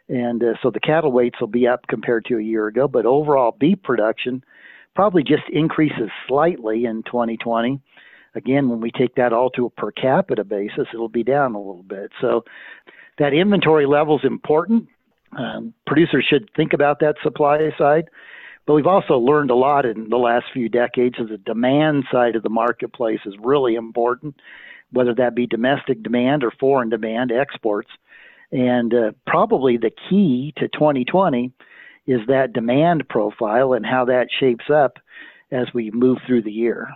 and 0.07 0.43
uh, 0.43 0.53
so 0.61 0.69
the 0.69 0.79
cattle 0.79 1.11
weights 1.11 1.39
will 1.39 1.47
be 1.47 1.67
up 1.67 1.87
compared 1.87 2.25
to 2.25 2.37
a 2.37 2.41
year 2.41 2.67
ago. 2.67 2.87
But 2.87 3.07
overall, 3.07 3.55
beef 3.59 3.81
production 3.83 4.43
probably 4.95 5.23
just 5.23 5.43
increases 5.51 6.09
slightly 6.27 6.85
in 6.85 7.01
2020 7.03 7.81
again, 8.35 8.69
when 8.69 8.81
we 8.81 8.91
take 8.91 9.15
that 9.15 9.33
all 9.33 9.49
to 9.51 9.65
a 9.65 9.69
per 9.69 9.91
capita 9.91 10.43
basis, 10.43 10.87
it'll 10.93 11.09
be 11.09 11.23
down 11.23 11.55
a 11.55 11.59
little 11.59 11.83
bit. 11.83 12.11
So 12.21 12.43
that 13.17 13.33
inventory 13.33 13.85
level 13.85 14.17
is 14.19 14.25
important. 14.25 14.87
Um, 15.37 15.73
producers 15.87 16.25
should 16.29 16.49
think 16.55 16.73
about 16.73 16.99
that 16.99 17.15
supply 17.23 17.57
side. 17.77 18.09
But 18.65 18.73
we've 18.73 18.87
also 18.87 19.17
learned 19.17 19.51
a 19.51 19.55
lot 19.55 19.85
in 19.85 20.09
the 20.09 20.17
last 20.17 20.45
few 20.51 20.69
decades 20.69 21.19
of 21.19 21.29
the 21.29 21.37
demand 21.37 22.05
side 22.11 22.35
of 22.35 22.43
the 22.43 22.49
marketplace 22.49 23.19
is 23.25 23.35
really 23.39 23.75
important, 23.75 24.35
whether 24.91 25.13
that 25.15 25.35
be 25.35 25.45
domestic 25.45 26.01
demand 26.01 26.43
or 26.43 26.51
foreign 26.51 26.89
demand, 26.89 27.31
exports. 27.31 27.89
And 28.51 28.93
uh, 28.93 29.11
probably 29.27 29.77
the 29.77 29.91
key 30.09 30.53
to 30.57 30.67
2020 30.67 31.51
is 32.07 32.21
that 32.27 32.53
demand 32.53 33.07
profile 33.07 33.73
and 33.73 33.85
how 33.85 34.05
that 34.05 34.27
shapes 34.39 34.65
up 34.73 34.97
as 35.51 35.67
we 35.73 35.91
move 35.91 36.17
through 36.25 36.41
the 36.43 36.51
year. 36.51 36.89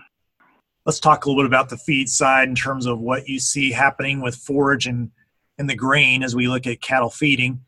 Let's 0.90 1.00
talk 1.00 1.24
a 1.24 1.30
little 1.30 1.44
bit 1.44 1.48
about 1.48 1.70
the 1.70 1.78
feed 1.78 2.10
side 2.10 2.50
in 2.50 2.56
terms 2.56 2.88
of 2.88 3.00
what 3.00 3.30
you 3.30 3.40
see 3.40 3.72
happening 3.72 4.22
with 4.22 4.36
forage 4.36 4.88
and, 4.88 5.12
and 5.60 5.70
the 5.70 5.76
grain 5.76 6.24
as 6.24 6.36
we 6.36 6.48
look 6.48 6.66
at 6.66 6.82
cattle 6.82 7.12
feeding. 7.12 7.64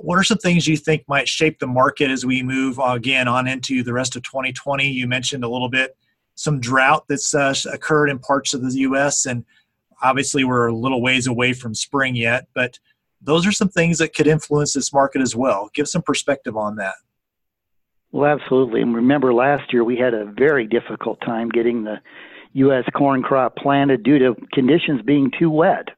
What 0.00 0.18
are 0.18 0.22
some 0.22 0.36
things 0.36 0.68
you 0.68 0.76
think 0.76 1.08
might 1.08 1.30
shape 1.30 1.60
the 1.60 1.66
market 1.66 2.10
as 2.10 2.26
we 2.26 2.42
move 2.42 2.78
again 2.78 3.26
on 3.26 3.48
into 3.48 3.82
the 3.82 3.94
rest 3.94 4.16
of 4.16 4.22
2020? 4.22 4.86
You 4.86 5.06
mentioned 5.06 5.44
a 5.44 5.48
little 5.48 5.70
bit 5.70 5.96
some 6.34 6.60
drought 6.60 7.06
that's 7.08 7.34
uh, 7.34 7.54
occurred 7.72 8.10
in 8.10 8.18
parts 8.18 8.52
of 8.52 8.60
the 8.60 8.80
U.S. 8.80 9.24
and 9.24 9.46
obviously 10.02 10.44
we're 10.44 10.66
a 10.66 10.76
little 10.76 11.00
ways 11.00 11.26
away 11.26 11.54
from 11.54 11.74
spring 11.74 12.16
yet, 12.16 12.48
but 12.52 12.78
those 13.22 13.46
are 13.46 13.52
some 13.52 13.70
things 13.70 13.96
that 13.96 14.14
could 14.14 14.26
influence 14.26 14.74
this 14.74 14.92
market 14.92 15.22
as 15.22 15.34
well. 15.34 15.70
Give 15.72 15.88
some 15.88 16.02
perspective 16.02 16.54
on 16.54 16.76
that. 16.76 16.96
Well, 18.12 18.30
absolutely. 18.30 18.82
And 18.82 18.94
remember, 18.94 19.32
last 19.32 19.72
year 19.72 19.84
we 19.84 19.96
had 19.96 20.12
a 20.12 20.26
very 20.26 20.66
difficult 20.66 21.18
time 21.22 21.48
getting 21.48 21.84
the 21.84 21.96
U.S. 22.58 22.84
corn 22.94 23.22
crop 23.22 23.56
planted 23.56 24.02
due 24.02 24.18
to 24.18 24.34
conditions 24.52 25.02
being 25.02 25.30
too 25.38 25.50
wet. 25.50 25.88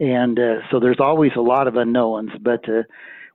And 0.00 0.38
uh, 0.38 0.56
so 0.70 0.80
there's 0.80 1.00
always 1.00 1.32
a 1.36 1.40
lot 1.40 1.66
of 1.68 1.76
unknowns. 1.76 2.30
But 2.40 2.68
uh, 2.68 2.82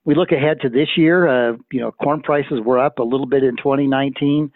we 0.06 0.16
look 0.16 0.32
ahead 0.32 0.62
to 0.62 0.70
this 0.70 0.90
year. 0.98 1.28
Uh, 1.28 1.58
you 1.72 1.80
know, 1.80 1.92
corn 1.92 2.22
prices 2.22 2.60
were 2.64 2.80
up 2.80 3.00
a 3.00 3.04
little 3.04 3.26
bit 3.26 3.44
in 3.44 3.56
2019. 3.58 4.52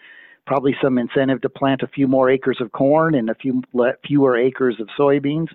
Probably 0.46 0.74
some 0.82 0.98
incentive 0.98 1.40
to 1.42 1.48
plant 1.48 1.82
a 1.82 1.88
few 1.88 2.06
more 2.06 2.30
acres 2.30 2.58
of 2.60 2.72
corn 2.72 3.14
and 3.14 3.30
a 3.30 3.34
few 3.34 3.62
fewer 4.06 4.36
acres 4.36 4.76
of 4.78 4.88
soybeans. 4.98 5.48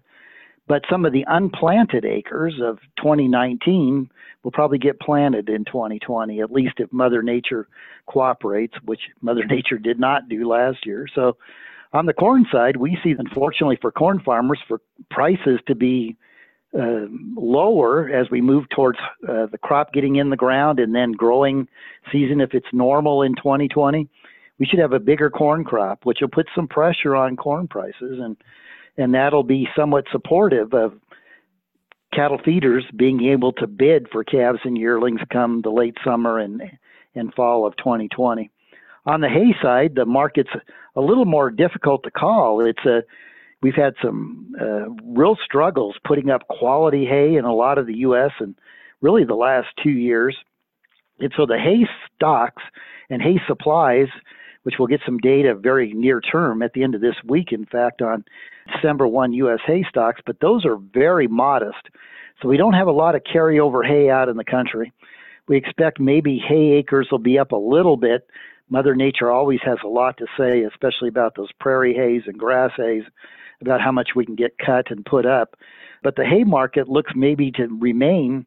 But 0.67 0.83
some 0.89 1.03
of 1.03 1.13
the 1.13 1.25
unplanted 1.27 2.05
acres 2.05 2.55
of 2.63 2.77
2019 2.97 4.09
will 4.43 4.51
probably 4.51 4.77
get 4.77 4.99
planted 4.99 5.49
in 5.49 5.65
2020, 5.65 6.41
at 6.41 6.51
least 6.51 6.75
if 6.77 6.93
Mother 6.93 7.23
Nature 7.23 7.67
cooperates, 8.07 8.75
which 8.85 9.01
Mother 9.21 9.45
Nature 9.49 9.77
did 9.77 9.99
not 9.99 10.29
do 10.29 10.47
last 10.47 10.85
year. 10.85 11.07
So, 11.13 11.37
on 11.91 12.05
the 12.05 12.13
corn 12.13 12.45
side, 12.51 12.77
we 12.77 12.97
see, 13.03 13.15
unfortunately, 13.17 13.77
for 13.81 13.91
corn 13.91 14.19
farmers, 14.19 14.59
for 14.67 14.81
prices 15.09 15.59
to 15.67 15.75
be 15.75 16.15
uh, 16.77 17.05
lower 17.35 18.09
as 18.09 18.29
we 18.29 18.41
move 18.41 18.69
towards 18.69 18.99
uh, 19.27 19.47
the 19.47 19.57
crop 19.57 19.91
getting 19.91 20.17
in 20.17 20.29
the 20.29 20.37
ground 20.37 20.79
and 20.79 20.93
then 20.93 21.11
growing 21.13 21.67
season 22.11 22.41
if 22.41 22.53
it's 22.53 22.67
normal 22.71 23.23
in 23.23 23.33
2020 23.35 24.07
we 24.59 24.67
should 24.67 24.77
have 24.77 24.93
a 24.93 24.99
bigger 24.99 25.31
corn 25.31 25.63
crop 25.63 26.05
which 26.05 26.19
will 26.21 26.27
put 26.27 26.45
some 26.53 26.67
pressure 26.67 27.15
on 27.15 27.35
corn 27.35 27.67
prices 27.67 28.19
and 28.21 28.37
and 28.97 29.15
that'll 29.15 29.41
be 29.41 29.67
somewhat 29.75 30.05
supportive 30.11 30.71
of 30.75 30.93
cattle 32.13 32.39
feeders 32.43 32.83
being 32.95 33.23
able 33.23 33.51
to 33.53 33.65
bid 33.65 34.07
for 34.11 34.23
calves 34.23 34.59
and 34.63 34.77
yearlings 34.77 35.21
come 35.31 35.61
the 35.61 35.71
late 35.71 35.97
summer 36.03 36.37
and 36.37 36.61
and 37.15 37.33
fall 37.33 37.65
of 37.65 37.75
2020. 37.77 38.49
On 39.05 39.21
the 39.21 39.29
hay 39.29 39.55
side, 39.61 39.95
the 39.95 40.05
market's 40.05 40.51
a 40.99 41.01
little 41.01 41.25
more 41.25 41.49
difficult 41.49 42.03
to 42.03 42.11
call. 42.11 42.65
It's 42.65 42.85
a 42.85 43.03
we've 43.61 43.75
had 43.75 43.93
some 44.01 44.53
uh, 44.59 44.89
real 45.03 45.37
struggles 45.43 45.95
putting 46.05 46.29
up 46.29 46.47
quality 46.47 47.05
hay 47.05 47.35
in 47.35 47.45
a 47.45 47.53
lot 47.53 47.77
of 47.77 47.87
the 47.87 47.97
U.S. 47.97 48.31
and 48.39 48.55
really 49.01 49.23
the 49.23 49.35
last 49.35 49.67
two 49.81 49.91
years. 49.91 50.35
And 51.19 51.33
so 51.35 51.45
the 51.45 51.57
hay 51.57 51.87
stocks 52.15 52.63
and 53.09 53.21
hay 53.21 53.41
supplies 53.47 54.07
which 54.63 54.75
we'll 54.77 54.87
get 54.87 55.01
some 55.05 55.17
data 55.17 55.55
very 55.55 55.93
near 55.93 56.19
term 56.21 56.61
at 56.61 56.73
the 56.73 56.83
end 56.83 56.95
of 56.95 57.01
this 57.01 57.15
week, 57.25 57.51
in 57.51 57.65
fact, 57.65 58.01
on 58.01 58.23
December 58.73 59.07
1 59.07 59.33
U.S. 59.33 59.59
hay 59.65 59.85
stocks, 59.89 60.21
but 60.25 60.39
those 60.41 60.65
are 60.65 60.77
very 60.93 61.27
modest. 61.27 61.87
So 62.41 62.47
we 62.47 62.57
don't 62.57 62.73
have 62.73 62.87
a 62.87 62.91
lot 62.91 63.15
of 63.15 63.23
carryover 63.23 63.85
hay 63.85 64.09
out 64.09 64.29
in 64.29 64.37
the 64.37 64.43
country. 64.43 64.93
We 65.47 65.57
expect 65.57 65.99
maybe 65.99 66.37
hay 66.37 66.73
acres 66.73 67.07
will 67.09 67.19
be 67.19 67.39
up 67.39 67.51
a 67.51 67.57
little 67.57 67.97
bit. 67.97 68.27
Mother 68.69 68.95
Nature 68.95 69.31
always 69.31 69.59
has 69.63 69.77
a 69.83 69.87
lot 69.87 70.17
to 70.17 70.25
say, 70.37 70.63
especially 70.63 71.09
about 71.09 71.35
those 71.35 71.51
prairie 71.59 71.93
hays 71.93 72.23
and 72.27 72.37
grass 72.37 72.71
hays, 72.77 73.03
about 73.61 73.81
how 73.81 73.91
much 73.91 74.09
we 74.15 74.25
can 74.25 74.35
get 74.35 74.57
cut 74.57 74.89
and 74.89 75.05
put 75.05 75.25
up. 75.25 75.55
But 76.03 76.15
the 76.15 76.25
hay 76.25 76.43
market 76.43 76.87
looks 76.87 77.11
maybe 77.15 77.51
to 77.53 77.67
remain 77.79 78.45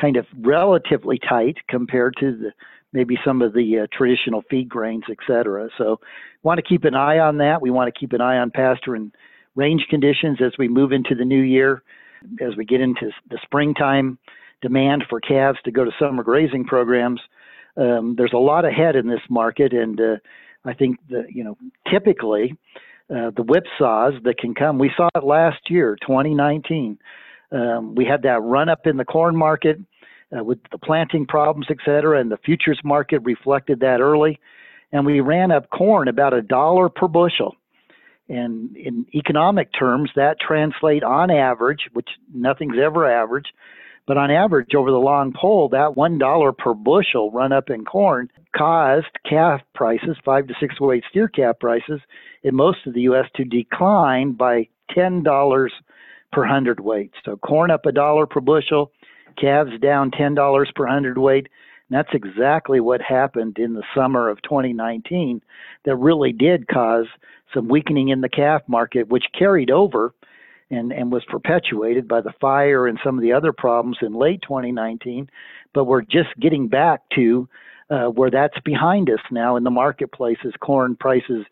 kind 0.00 0.16
of 0.16 0.26
relatively 0.40 1.18
tight 1.18 1.56
compared 1.68 2.14
to 2.20 2.36
the 2.36 2.52
maybe 2.92 3.16
some 3.24 3.40
of 3.40 3.52
the 3.52 3.80
uh, 3.80 3.86
traditional 3.96 4.42
feed 4.50 4.68
grains, 4.68 5.04
et 5.08 5.18
cetera. 5.26 5.68
So, 5.78 6.00
want 6.42 6.58
to 6.58 6.62
keep 6.62 6.84
an 6.84 6.94
eye 6.94 7.18
on 7.18 7.38
that. 7.38 7.62
We 7.62 7.70
want 7.70 7.92
to 7.92 7.98
keep 7.98 8.12
an 8.12 8.20
eye 8.20 8.38
on 8.38 8.50
pasture 8.50 8.94
and 8.94 9.14
range 9.54 9.86
conditions 9.88 10.38
as 10.44 10.52
we 10.58 10.68
move 10.68 10.90
into 10.90 11.14
the 11.14 11.24
new 11.24 11.40
year, 11.40 11.82
as 12.40 12.56
we 12.56 12.64
get 12.64 12.80
into 12.80 13.10
the 13.28 13.38
springtime 13.42 14.18
demand 14.62 15.04
for 15.08 15.20
calves 15.20 15.58
to 15.64 15.70
go 15.70 15.84
to 15.84 15.90
summer 15.98 16.22
grazing 16.22 16.64
programs. 16.64 17.20
Um, 17.76 18.14
there's 18.16 18.32
a 18.32 18.38
lot 18.38 18.64
ahead 18.64 18.96
in 18.96 19.08
this 19.08 19.20
market, 19.28 19.72
and 19.72 20.00
uh, 20.00 20.16
I 20.64 20.74
think 20.74 20.98
that 21.08 21.26
you 21.30 21.44
know 21.44 21.56
typically 21.90 22.56
uh, 23.10 23.30
the 23.36 23.44
whipsaws 23.44 24.22
that 24.24 24.38
can 24.38 24.54
come. 24.54 24.78
We 24.78 24.92
saw 24.96 25.08
it 25.14 25.24
last 25.24 25.68
year, 25.68 25.96
2019. 26.06 26.98
Um, 27.52 27.94
we 27.94 28.04
had 28.04 28.22
that 28.22 28.40
run 28.42 28.68
up 28.68 28.86
in 28.86 28.96
the 28.96 29.04
corn 29.04 29.36
market 29.36 29.78
uh, 30.36 30.44
with 30.44 30.58
the 30.70 30.78
planting 30.78 31.26
problems, 31.26 31.66
et 31.70 31.78
cetera, 31.84 32.20
and 32.20 32.30
the 32.30 32.38
futures 32.44 32.80
market 32.84 33.20
reflected 33.24 33.80
that 33.80 34.00
early. 34.00 34.38
And 34.92 35.06
we 35.06 35.20
ran 35.20 35.50
up 35.50 35.70
corn 35.70 36.08
about 36.08 36.34
a 36.34 36.42
dollar 36.42 36.88
per 36.88 37.08
bushel. 37.08 37.56
And 38.28 38.76
in 38.76 39.06
economic 39.12 39.70
terms, 39.76 40.10
that 40.14 40.36
translate 40.40 41.02
on 41.02 41.32
average, 41.32 41.88
which 41.92 42.08
nothing's 42.32 42.78
ever 42.80 43.10
average, 43.10 43.46
but 44.10 44.18
on 44.18 44.28
average 44.28 44.74
over 44.74 44.90
the 44.90 44.96
long 44.96 45.32
pole, 45.32 45.68
that 45.68 45.96
one 45.96 46.18
dollar 46.18 46.50
per 46.50 46.74
bushel 46.74 47.30
run 47.30 47.52
up 47.52 47.70
in 47.70 47.84
corn 47.84 48.28
caused 48.56 49.06
calf 49.24 49.60
prices, 49.72 50.16
five 50.24 50.48
to 50.48 50.54
six 50.58 50.80
weight 50.80 51.04
steer 51.08 51.28
calf 51.28 51.54
prices, 51.60 52.00
in 52.42 52.56
most 52.56 52.78
of 52.88 52.94
the 52.94 53.02
U.S. 53.02 53.26
to 53.36 53.44
decline 53.44 54.32
by 54.32 54.66
ten 54.92 55.22
dollars 55.22 55.72
per 56.32 56.44
hundredweight. 56.44 57.12
So 57.24 57.36
corn 57.36 57.70
up 57.70 57.86
a 57.86 57.92
dollar 57.92 58.26
per 58.26 58.40
bushel, 58.40 58.90
calves 59.40 59.78
down 59.80 60.10
$10 60.10 60.74
per 60.74 60.88
hundredweight. 60.88 61.46
And 61.88 61.96
that's 61.96 62.12
exactly 62.12 62.80
what 62.80 63.00
happened 63.00 63.58
in 63.60 63.74
the 63.74 63.84
summer 63.94 64.28
of 64.28 64.42
2019 64.42 65.40
that 65.84 65.94
really 65.94 66.32
did 66.32 66.66
cause 66.66 67.06
some 67.54 67.68
weakening 67.68 68.08
in 68.08 68.22
the 68.22 68.28
calf 68.28 68.62
market, 68.66 69.06
which 69.06 69.26
carried 69.38 69.70
over 69.70 70.12
and, 70.70 70.92
and 70.92 71.12
was 71.12 71.24
perpetuated 71.28 72.06
by 72.06 72.20
the 72.20 72.32
fire 72.40 72.86
and 72.86 72.98
some 73.04 73.18
of 73.18 73.22
the 73.22 73.32
other 73.32 73.52
problems 73.52 73.98
in 74.02 74.14
late 74.14 74.42
2019. 74.42 75.28
But 75.74 75.84
we're 75.84 76.02
just 76.02 76.28
getting 76.40 76.68
back 76.68 77.02
to 77.16 77.48
uh, 77.90 78.06
where 78.06 78.30
that's 78.30 78.58
behind 78.64 79.10
us 79.10 79.20
now 79.30 79.56
in 79.56 79.64
the 79.64 79.70
marketplace 79.70 80.38
as 80.44 80.52
corn 80.60 80.96
prices 80.96 81.44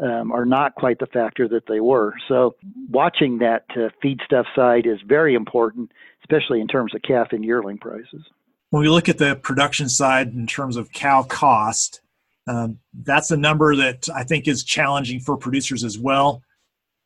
um, 0.00 0.32
are 0.32 0.46
not 0.46 0.74
quite 0.74 0.98
the 0.98 1.06
factor 1.06 1.46
that 1.48 1.66
they 1.68 1.80
were. 1.80 2.14
So 2.28 2.56
watching 2.90 3.38
that 3.38 3.64
uh, 3.70 3.90
feedstuff 4.02 4.46
side 4.56 4.86
is 4.86 4.98
very 5.06 5.34
important, 5.34 5.92
especially 6.22 6.60
in 6.60 6.66
terms 6.66 6.94
of 6.94 7.02
calf 7.02 7.28
and 7.30 7.44
yearling 7.44 7.78
prices. 7.78 8.22
When 8.70 8.82
we 8.82 8.88
look 8.88 9.08
at 9.08 9.18
the 9.18 9.36
production 9.36 9.88
side 9.88 10.28
in 10.28 10.46
terms 10.46 10.76
of 10.76 10.92
cow 10.92 11.22
cost, 11.22 12.00
um, 12.46 12.78
that's 12.94 13.30
a 13.30 13.36
number 13.36 13.76
that 13.76 14.08
I 14.14 14.24
think 14.24 14.48
is 14.48 14.64
challenging 14.64 15.20
for 15.20 15.36
producers 15.36 15.84
as 15.84 15.98
well. 15.98 16.42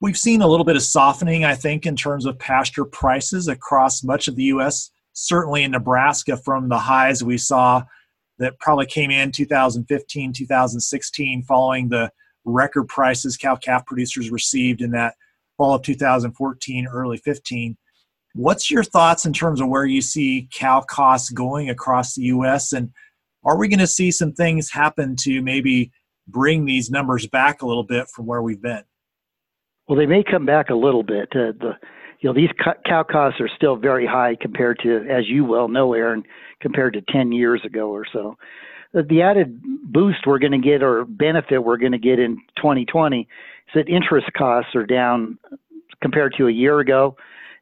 We've 0.01 0.17
seen 0.17 0.43
a 0.43 0.47
little 0.47 0.65
bit 0.65 0.77
of 0.77 0.83
softening, 0.83 1.47
I 1.47 1.55
think, 1.55 1.87
in 1.87 1.97
terms 1.97 2.27
of 2.27 2.39
pasture 2.39 2.85
prices 2.85 3.49
across 3.49 4.05
much 4.05 4.29
of 4.29 4.37
the 4.37 4.45
U.S., 4.45 4.91
certainly 5.15 5.63
in 5.63 5.71
Nebraska 5.71 6.37
from 6.37 6.69
the 6.69 6.79
highs 6.79 7.25
we 7.25 7.39
saw 7.39 7.83
that 8.39 8.59
probably 8.59 8.85
came 8.85 9.11
in 9.11 9.33
2015, 9.33 10.35
2016, 10.35 11.43
following 11.45 11.89
the 11.89 12.11
record 12.45 12.89
prices 12.89 13.39
cow 13.39 13.57
calf 13.57 13.87
producers 13.87 14.31
received 14.31 14.83
in 14.83 14.91
that 14.91 15.15
fall 15.57 15.75
of 15.75 15.83
2014, 15.83 16.87
early 16.87 17.17
15. 17.17 17.77
What's 18.35 18.71
your 18.71 18.85
thoughts 18.85 19.25
in 19.25 19.33
terms 19.33 19.63
of 19.63 19.69
where 19.69 19.87
you 19.87 20.03
see 20.03 20.47
cow 20.53 20.83
costs 20.83 21.31
going 21.31 21.71
across 21.71 22.15
the 22.15 22.25
U.S. 22.25 22.75
and 22.75 22.93
are 23.45 23.57
we 23.57 23.67
going 23.67 23.79
to 23.79 23.87
see 23.87 24.11
some 24.11 24.35
things 24.35 24.71
happen 24.71 25.17
to 25.21 25.41
maybe 25.41 25.91
bring 26.29 26.67
these 26.67 26.91
numbers 26.91 27.27
back 27.27 27.63
a 27.63 27.67
little 27.67 27.83
bit 27.85 28.09
from 28.09 28.27
where 28.27 28.43
we've 28.43 28.61
been? 28.61 28.83
Well, 29.89 29.99
they 29.99 30.07
may 30.07 30.23
come 30.23 30.47
back 30.47 30.71
a 30.71 30.75
little 30.75 31.03
bit. 31.03 31.29
Uh, 31.33 31.53
the 31.59 31.73
you 32.21 32.31
know 32.31 32.35
these 32.35 32.51
cow 32.87 33.03
costs 33.03 33.41
are 33.41 33.51
still 33.55 33.77
very 33.77 34.07
high 34.07 34.37
compared 34.41 34.79
to, 34.83 35.07
as 35.09 35.29
you 35.29 35.45
well 35.45 35.69
know, 35.69 35.93
Aaron, 35.93 36.25
compared 36.61 36.95
to 36.95 37.03
10 37.13 37.31
years 37.31 37.61
ago 37.65 37.91
or 37.91 38.07
so 38.11 38.37
the 39.03 39.23
added 39.23 39.61
boost 39.85 40.27
we're 40.27 40.39
going 40.39 40.53
to 40.53 40.59
get 40.59 40.83
or 40.83 41.05
benefit 41.05 41.59
we're 41.59 41.77
going 41.77 41.93
to 41.93 41.99
get 41.99 42.19
in 42.19 42.37
2020 42.57 43.21
is 43.21 43.27
that 43.75 43.89
interest 43.89 44.27
costs 44.37 44.75
are 44.75 44.87
down 44.87 45.39
compared 46.01 46.35
to 46.39 46.47
a 46.47 46.53
year 46.53 46.81
ago. 46.81 47.17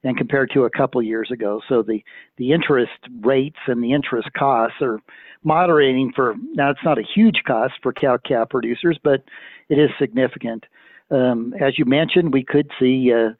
and 0.04 0.18
compared 0.18 0.50
to 0.50 0.64
a 0.64 0.70
couple 0.70 1.02
years 1.02 1.30
ago. 1.32 1.62
So 1.66 1.82
the, 1.82 2.04
the 2.36 2.52
interest 2.52 2.92
rates 3.22 3.56
and 3.66 3.82
the 3.82 3.92
interest 3.94 4.28
costs 4.36 4.76
are 4.82 5.00
moderating 5.44 6.12
for 6.14 6.34
now. 6.52 6.70
It's 6.70 6.84
not 6.84 6.98
a 6.98 7.04
huge 7.14 7.40
cost 7.46 7.72
for 7.82 7.92
cow 7.92 8.18
calf 8.18 8.50
producers, 8.50 8.98
but 9.02 9.24
it 9.70 9.78
is 9.78 9.88
significant. 9.98 10.64
Um, 11.11 11.54
as 11.61 11.78
you 11.78 11.84
mentioned, 11.84 12.32
we 12.32 12.44
could 12.44 12.70
see 12.78 13.12
uh, 13.12 13.30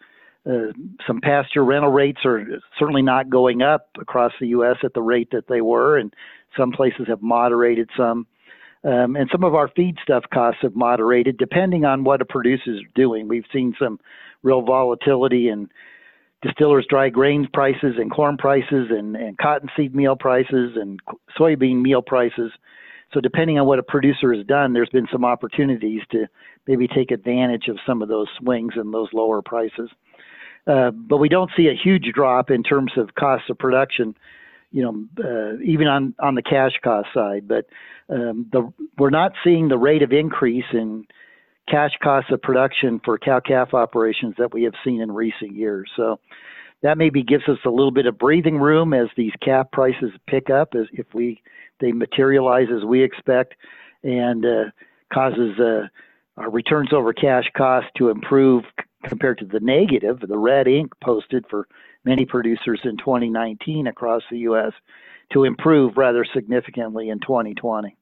uh, 0.49 0.73
some 1.07 1.21
pasture 1.21 1.65
rental 1.65 1.91
rates 1.91 2.21
are 2.25 2.45
certainly 2.79 3.03
not 3.03 3.31
going 3.31 3.63
up 3.63 3.89
across 3.99 4.33
the 4.39 4.49
U.S. 4.49 4.77
at 4.83 4.95
the 4.95 5.03
rate 5.03 5.31
that 5.33 5.49
they 5.49 5.61
were, 5.61 5.97
and 5.99 6.13
some 6.57 6.73
places 6.73 7.07
have 7.09 7.23
moderated 7.23 7.91
some. 7.97 8.27
Um, 8.85 9.17
and 9.17 9.31
some 9.33 9.45
of 9.45 9.55
our 9.55 9.69
feedstuff 9.69 10.29
costs 10.33 10.61
have 10.61 10.77
moderated 10.77 11.39
depending 11.39 11.87
on 11.87 12.05
what 12.05 12.21
a 12.21 12.27
producer 12.27 12.75
is 12.75 12.83
doing. 12.95 13.29
We've 13.29 13.47
seen 13.51 13.75
some 13.79 13.99
real 14.43 14.61
volatility 14.61 15.49
in 15.49 15.71
distillers 16.43 16.87
dry 16.89 17.09
grains 17.09 17.47
prices 17.53 17.95
and 17.97 18.11
corn 18.11 18.37
prices 18.37 18.89
and, 18.91 19.17
and 19.17 19.39
cottonseed 19.39 19.95
meal 19.95 20.17
prices 20.17 20.77
and 20.77 21.01
soybean 21.39 21.81
meal 21.81 22.03
prices. 22.03 22.53
So 23.15 23.21
depending 23.21 23.59
on 23.59 23.67
what 23.67 23.79
a 23.79 23.83
producer 23.83 24.35
has 24.35 24.45
done, 24.45 24.73
there's 24.73 24.91
been 24.91 25.07
some 25.11 25.25
opportunities 25.25 26.03
to 26.11 26.27
maybe 26.67 26.89
take 26.89 27.13
advantage 27.13 27.69
of 27.69 27.79
some 27.87 28.03
of 28.03 28.09
those 28.09 28.27
swings 28.39 28.75
and 28.77 28.93
those 28.93 29.09
lower 29.13 29.41
prices. 29.41 29.89
Uh, 30.67 30.91
but 30.91 31.19
we 31.19 31.29
don't 31.29 31.51
see 31.57 31.69
a 31.69 31.75
huge 31.75 32.11
drop 32.15 32.51
in 32.51 32.63
terms 32.63 32.93
of 32.97 33.15
cost 33.15 33.49
of 33.51 33.59
production, 33.59 34.17
you 34.73 34.83
know, 34.83 35.05
uh, 35.23 35.63
even 35.63 35.87
on, 35.87 36.15
on 36.19 36.35
the 36.35 36.43
cash 36.43 36.73
cost 36.83 37.09
side. 37.15 37.47
But 37.47 37.67
um, 38.09 38.47
the, 38.51 38.73
we're 38.99 39.11
not 39.11 39.33
seeing 39.45 39.69
the 39.69 39.79
rate 39.79 40.03
of 40.03 40.13
increase 40.13 40.65
in 40.73 41.07
cash 41.69 41.93
costs 42.03 42.33
of 42.33 42.43
production 42.43 43.01
for 43.05 43.19
cow 43.19 43.41
calf 43.41 43.75
operations 43.75 44.35
that 44.39 44.53
we 44.53 44.65
have 44.65 44.75
seen 44.85 45.01
in 45.01 45.13
recent 45.13 45.55
years. 45.55 45.91
So 45.97 46.19
that 46.83 46.99
maybe 46.99 47.23
gives 47.23 47.49
us 47.49 47.59
a 47.65 47.71
little 47.71 47.91
bit 47.91 48.07
of 48.07 48.19
breathing 48.19 48.59
room 48.59 48.93
as 48.93 49.09
these 49.17 49.33
calf 49.41 49.71
prices 49.71 50.13
pick 50.27 50.51
up, 50.51 50.75
as 50.75 50.87
if 50.93 51.07
we 51.15 51.41
they 51.81 51.93
materialize 51.93 52.69
as 52.75 52.85
we 52.85 53.03
expect, 53.03 53.55
and 54.03 54.45
uh, 54.45 54.65
causes 55.13 55.59
uh, 55.59 55.87
our 56.37 56.51
returns 56.51 56.93
over 56.93 57.13
cash 57.13 57.45
cost 57.57 57.87
to 57.97 58.11
improve 58.11 58.65
compared 59.09 59.39
to 59.39 59.45
the 59.45 59.61
negative, 59.61 60.21
the 60.21 60.39
red 60.39 60.67
ink 60.67 60.91
posted 61.03 61.45
for 61.49 61.69
many 62.05 62.25
producers 62.25 62.81
in 62.85 62.97
2019 62.97 63.87
across 63.87 64.23
the 64.31 64.39
U.S. 64.39 64.73
to 65.33 65.45
improve 65.45 65.97
rather 65.97 66.25
significantly 66.35 67.09
in 67.09 67.21
2020. 67.21 67.97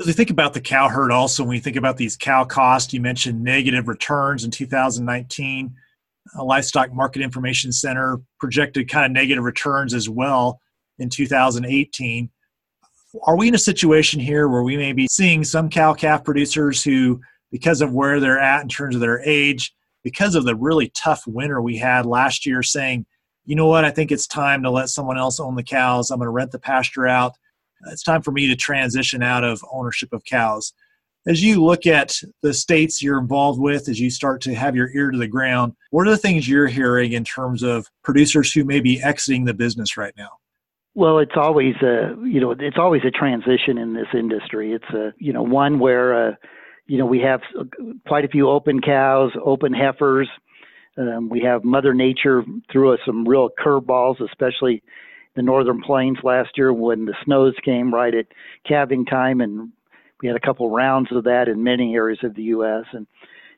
As 0.00 0.06
we 0.06 0.12
think 0.12 0.30
about 0.30 0.54
the 0.54 0.60
cow 0.60 0.88
herd, 0.88 1.12
also 1.12 1.42
when 1.42 1.50
we 1.50 1.60
think 1.60 1.76
about 1.76 1.96
these 1.96 2.16
cow 2.16 2.44
costs, 2.44 2.92
you 2.92 3.00
mentioned 3.00 3.42
negative 3.42 3.88
returns 3.88 4.42
in 4.42 4.50
2019. 4.50 5.74
A 6.36 6.44
Livestock 6.44 6.92
Market 6.92 7.20
Information 7.20 7.72
Center 7.72 8.20
projected 8.40 8.88
kind 8.88 9.04
of 9.04 9.12
negative 9.12 9.44
returns 9.44 9.92
as 9.92 10.08
well 10.08 10.60
in 10.98 11.10
2018. 11.10 12.30
Are 13.24 13.36
we 13.36 13.48
in 13.48 13.54
a 13.54 13.58
situation 13.58 14.20
here 14.20 14.48
where 14.48 14.62
we 14.62 14.76
may 14.76 14.92
be 14.92 15.06
seeing 15.06 15.44
some 15.44 15.68
cow 15.68 15.92
calf 15.92 16.24
producers 16.24 16.82
who, 16.82 17.20
because 17.50 17.82
of 17.82 17.92
where 17.92 18.20
they're 18.20 18.40
at 18.40 18.62
in 18.62 18.68
terms 18.68 18.94
of 18.94 19.00
their 19.00 19.20
age, 19.20 19.74
because 20.02 20.34
of 20.34 20.44
the 20.44 20.56
really 20.56 20.90
tough 20.94 21.26
winter 21.26 21.60
we 21.60 21.76
had 21.76 22.06
last 22.06 22.46
year, 22.46 22.62
saying, 22.62 23.04
you 23.44 23.54
know 23.54 23.66
what, 23.66 23.84
I 23.84 23.90
think 23.90 24.12
it's 24.12 24.26
time 24.26 24.62
to 24.62 24.70
let 24.70 24.88
someone 24.88 25.18
else 25.18 25.40
own 25.40 25.56
the 25.56 25.62
cows. 25.62 26.10
I'm 26.10 26.18
going 26.18 26.26
to 26.26 26.30
rent 26.30 26.52
the 26.52 26.58
pasture 26.58 27.06
out. 27.06 27.34
It's 27.90 28.02
time 28.02 28.22
for 28.22 28.30
me 28.30 28.46
to 28.46 28.56
transition 28.56 29.22
out 29.22 29.44
of 29.44 29.62
ownership 29.72 30.12
of 30.12 30.24
cows. 30.24 30.72
As 31.26 31.42
you 31.42 31.62
look 31.62 31.86
at 31.86 32.18
the 32.42 32.54
states 32.54 33.02
you're 33.02 33.18
involved 33.18 33.60
with, 33.60 33.88
as 33.88 34.00
you 34.00 34.10
start 34.10 34.40
to 34.42 34.54
have 34.54 34.74
your 34.74 34.90
ear 34.90 35.10
to 35.10 35.18
the 35.18 35.28
ground, 35.28 35.74
what 35.90 36.06
are 36.06 36.10
the 36.10 36.16
things 36.16 36.48
you're 36.48 36.66
hearing 36.66 37.12
in 37.12 37.24
terms 37.24 37.62
of 37.62 37.86
producers 38.02 38.52
who 38.52 38.64
may 38.64 38.80
be 38.80 39.02
exiting 39.02 39.44
the 39.44 39.54
business 39.54 39.96
right 39.96 40.14
now? 40.16 40.30
Well, 40.94 41.18
it's 41.18 41.36
always 41.36 41.74
a 41.82 42.14
you 42.24 42.40
know 42.40 42.50
it's 42.58 42.78
always 42.78 43.02
a 43.06 43.10
transition 43.10 43.78
in 43.78 43.94
this 43.94 44.08
industry. 44.12 44.72
It's 44.72 44.90
a 44.94 45.14
you 45.18 45.32
know 45.32 45.42
one 45.42 45.78
where 45.78 46.28
uh, 46.28 46.34
you 46.86 46.98
know, 46.98 47.06
we 47.06 47.20
have 47.20 47.40
quite 48.06 48.24
a 48.24 48.28
few 48.28 48.48
open 48.50 48.80
cows, 48.80 49.32
open 49.42 49.72
heifers. 49.72 50.28
Um, 50.98 51.28
we 51.28 51.40
have 51.40 51.64
Mother 51.64 51.94
Nature 51.94 52.44
threw 52.70 52.92
us 52.92 53.00
some 53.06 53.26
real 53.26 53.48
curveballs, 53.64 54.20
especially 54.20 54.82
the 55.34 55.42
northern 55.42 55.80
plains 55.80 56.18
last 56.22 56.50
year 56.56 56.72
when 56.72 57.06
the 57.06 57.14
snows 57.24 57.54
came 57.64 57.94
right 57.94 58.14
at 58.14 58.26
calving 58.68 59.06
time, 59.06 59.40
and 59.40 59.70
we 60.20 60.28
had 60.28 60.36
a 60.36 60.40
couple 60.40 60.68
rounds 60.70 61.08
of 61.12 61.24
that 61.24 61.48
in 61.48 61.62
many 61.62 61.94
areas 61.94 62.18
of 62.22 62.34
the 62.34 62.42
U.S. 62.42 62.84
And 62.92 63.06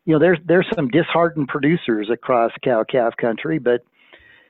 you 0.04 0.12
know, 0.12 0.20
there's 0.20 0.38
there's 0.46 0.68
some 0.74 0.88
disheartened 0.88 1.48
producers 1.48 2.10
across 2.12 2.52
cow 2.62 2.84
calf 2.88 3.14
country, 3.16 3.58
but 3.58 3.84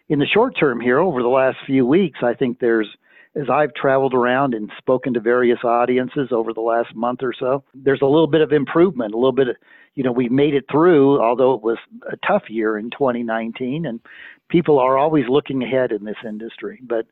in 0.09 0.19
the 0.19 0.27
short 0.27 0.57
term 0.59 0.81
here, 0.81 0.99
over 0.99 1.23
the 1.23 1.29
last 1.29 1.57
few 1.67 1.87
weeks, 1.87 2.19
I 2.23 2.35
think 2.35 2.59
there's 2.59 2.89
as 3.37 3.51
I've 3.51 3.75
traveled 3.75 4.15
around 4.15 4.55
and 4.55 4.71
spoken 4.79 5.15
to 5.15 5.21
various 5.21 5.59
audiences 5.65 6.29
over 6.31 6.53
the 6.53 6.61
last 6.61 6.95
month 6.95 7.21
or 7.23 7.33
so, 7.39 7.65
there's 7.75 8.03
a 8.03 8.07
little 8.07 8.29
bit 8.29 8.41
of 8.41 8.53
improvement, 8.53 9.13
a 9.13 9.17
little 9.17 9.33
bit 9.33 9.49
of, 9.49 9.57
you 9.95 10.05
know, 10.05 10.13
we 10.13 10.29
made 10.29 10.55
it 10.55 10.67
through, 10.71 11.21
although 11.21 11.55
it 11.55 11.63
was 11.63 11.79
a 12.11 12.17
tough 12.27 12.45
year 12.49 12.79
in 12.79 12.91
2019, 12.91 13.87
and 13.87 14.01
people 14.49 14.79
are 14.79 14.97
always 14.97 15.25
looking 15.29 15.63
ahead 15.65 15.91
in 15.91 16.05
this 16.05 16.17
industry. 16.25 16.81
But, 16.83 17.07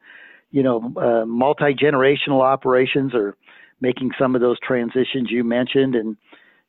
you 0.53 0.63
know, 0.63 0.93
uh, 0.97 1.27
multi 1.27 1.75
generational 1.75 2.41
operations 2.41 3.15
are 3.15 3.37
making 3.81 4.13
some 4.17 4.37
of 4.37 4.41
those 4.41 4.61
transitions 4.61 5.29
you 5.31 5.43
mentioned. 5.43 5.97
And, 5.97 6.17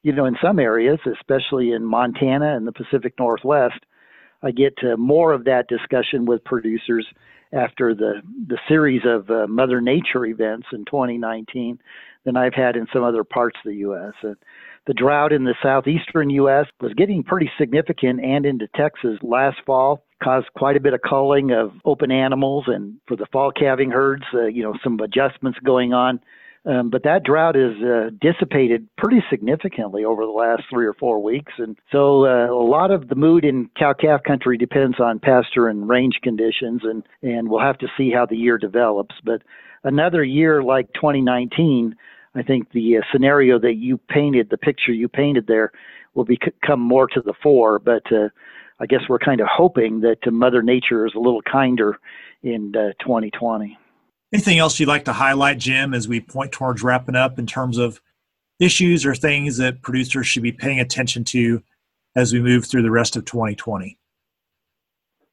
you 0.02 0.14
know, 0.14 0.26
in 0.26 0.36
some 0.42 0.58
areas, 0.58 1.00
especially 1.06 1.72
in 1.72 1.86
Montana 1.86 2.56
and 2.56 2.66
the 2.66 2.72
Pacific 2.72 3.14
Northwest, 3.20 3.86
I 4.44 4.52
get 4.52 4.78
to 4.78 4.98
more 4.98 5.32
of 5.32 5.46
that 5.46 5.68
discussion 5.68 6.26
with 6.26 6.44
producers 6.44 7.08
after 7.54 7.94
the 7.94 8.22
the 8.48 8.58
series 8.68 9.02
of 9.06 9.30
uh, 9.30 9.48
Mother 9.48 9.80
Nature 9.80 10.26
events 10.26 10.68
in 10.74 10.86
2019 10.86 11.80
than 12.26 12.38
I've 12.38 12.54
had 12.54 12.76
in 12.76 12.88
some 12.94 13.04
other 13.04 13.24
parts 13.24 13.58
of 13.64 13.70
the 13.70 13.78
U.S. 13.78 14.14
And 14.22 14.36
the 14.86 14.94
drought 14.94 15.32
in 15.32 15.44
the 15.44 15.56
southeastern 15.62 16.30
U.S. 16.32 16.66
was 16.82 16.94
getting 16.94 17.24
pretty 17.24 17.50
significant, 17.58 18.24
and 18.24 18.46
into 18.46 18.68
Texas 18.76 19.18
last 19.22 19.58
fall 19.66 20.04
caused 20.22 20.48
quite 20.56 20.78
a 20.78 20.82
bit 20.82 20.94
of 20.94 21.02
culling 21.08 21.52
of 21.52 21.72
open 21.86 22.12
animals, 22.12 22.66
and 22.68 22.98
for 23.08 23.16
the 23.16 23.28
fall 23.32 23.52
calving 23.52 23.92
herds, 23.92 24.24
uh, 24.34 24.46
you 24.46 24.64
know, 24.64 24.74
some 24.84 25.00
adjustments 25.00 25.60
going 25.64 25.94
on 25.94 26.20
um, 26.66 26.90
but 26.90 27.04
that 27.04 27.24
drought 27.24 27.56
has 27.56 27.76
uh, 27.84 28.10
dissipated 28.22 28.88
pretty 28.98 29.22
significantly 29.30 30.06
over 30.06 30.26
the 30.26 30.32
last 30.32 30.64
three 30.70 30.86
or 30.86 30.94
four 30.94 31.22
weeks. 31.22 31.52
And 31.58 31.78
so 31.92 32.26
uh, 32.26 32.50
a 32.50 32.56
lot 32.56 32.90
of 32.90 33.10
the 33.10 33.16
mood 33.16 33.44
in 33.44 33.70
cow 33.78 33.94
calf 33.94 34.24
country 34.24 34.58
depends 34.58 35.00
on 35.00 35.20
pasture 35.20 35.68
and 35.68 35.90
range 35.90 36.20
conditions, 36.24 36.82
and, 36.84 37.04
and 37.22 37.50
we'll 37.50 37.60
have 37.60 37.78
to 37.80 37.88
see 37.98 38.12
how 38.12 38.26
the 38.26 38.38
year 38.38 38.58
develops. 38.58 39.16
But 39.26 39.42
another 39.84 40.24
year 40.24 40.64
like 40.64 40.94
2019, 40.94 41.96
I 42.36 42.44
think 42.44 42.72
the 42.72 42.98
uh, 42.98 43.02
scenario 43.12 43.60
that 43.60 43.76
you 43.76 43.98
painted, 43.98 44.50
the 44.50 44.58
picture 44.58 44.94
you 44.94 45.10
painted 45.10 45.48
there, 45.48 45.72
will 46.14 46.26
become 46.26 46.80
more 46.80 47.08
to 47.08 47.22
the 47.22 47.34
fore. 47.44 47.78
But 47.78 48.10
uh, 48.10 48.30
I 48.80 48.86
guess 48.86 49.02
we're 49.10 49.20
kind 49.20 49.42
of 49.42 49.48
hoping 49.52 50.00
that 50.02 50.20
uh, 50.26 50.32
Mother 50.32 50.64
Nature 50.64 51.06
is 51.06 51.14
a 51.14 51.20
little 51.20 51.42
kinder 51.42 51.98
in 52.42 52.72
2020. 53.02 53.78
Anything 54.34 54.58
else 54.58 54.80
you'd 54.80 54.90
like 54.90 55.06
to 55.06 55.14
highlight, 55.14 55.60
Jim, 55.60 55.94
as 55.94 56.08
we 56.08 56.20
point 56.20 56.52
towards 56.52 56.82
wrapping 56.82 57.16
up 57.16 57.38
in 57.38 57.46
terms 57.46 57.78
of 57.78 58.02
issues 58.60 59.06
or 59.06 59.14
things 59.14 59.58
that 59.58 59.84
producers 59.84 60.26
should 60.26 60.42
be 60.42 60.52
paying 60.52 60.80
attention 60.80 61.24
to 61.26 61.62
as 62.16 62.34
we 62.34 62.42
move 62.42 62.66
through 62.66 62.82
the 62.82 62.90
rest 62.90 63.16
of 63.16 63.26
2020? 63.26 63.96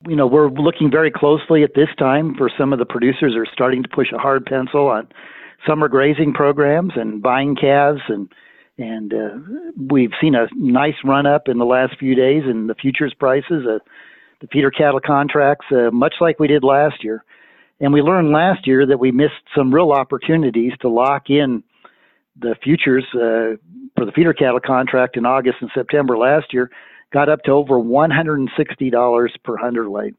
You 0.07 0.17
know, 0.17 0.27
we're 0.27 0.51
looking 0.51 0.91
very 0.91 1.11
closely 1.11 1.63
at 1.63 1.75
this 1.75 1.89
time 1.99 2.35
for 2.37 2.51
some 2.59 2.75
of 2.75 2.79
the 2.79 2.85
producers 2.85 3.35
are 3.37 3.47
starting 3.51 3.83
to 3.83 3.89
push 3.89 4.13
a 4.13 4.19
hard 4.19 4.45
pencil 4.45 4.89
on 4.89 5.09
summer 5.67 5.89
grazing 5.89 6.35
programs 6.35 6.93
and 6.97 7.23
buying 7.23 7.57
calves 7.57 8.01
and 8.09 8.31
and 8.79 9.13
uh, 9.13 9.37
we've 9.91 10.13
seen 10.23 10.35
a 10.35 10.47
nice 10.57 10.95
run 11.05 11.27
up 11.27 11.49
in 11.49 11.59
the 11.59 11.67
last 11.67 11.99
few 11.99 12.15
days 12.15 12.45
in 12.49 12.67
the 12.67 12.75
futures 12.75 13.13
prices, 13.19 13.67
uh, 13.69 13.79
the 14.41 14.47
feeder 14.51 14.71
cattle 14.71 15.01
contracts, 15.05 15.67
uh, 15.71 15.91
much 15.91 16.15
like 16.19 16.41
we 16.41 16.49
did 16.49 16.65
last 16.65 17.05
year. 17.05 17.23
And 17.81 17.93
we 17.93 18.03
learned 18.03 18.31
last 18.31 18.67
year 18.67 18.85
that 18.87 18.99
we 18.99 19.11
missed 19.11 19.43
some 19.57 19.75
real 19.75 19.93
opportunities 19.93 20.73
to 20.83 20.89
lock 20.89 21.31
in 21.31 21.63
the 22.39 22.55
futures 22.63 23.05
uh, 23.15 23.57
for 23.97 24.05
the 24.05 24.13
feeder 24.15 24.35
cattle 24.35 24.61
contract 24.61 25.17
in 25.17 25.27
August 25.27 25.57
and 25.61 25.71
September 25.75 26.17
last 26.17 26.53
year, 26.53 26.71
got 27.13 27.29
up 27.29 27.43
to 27.45 27.51
over 27.51 27.75
$160 27.75 29.29
per 29.43 29.57
hundredweight. 29.57 30.15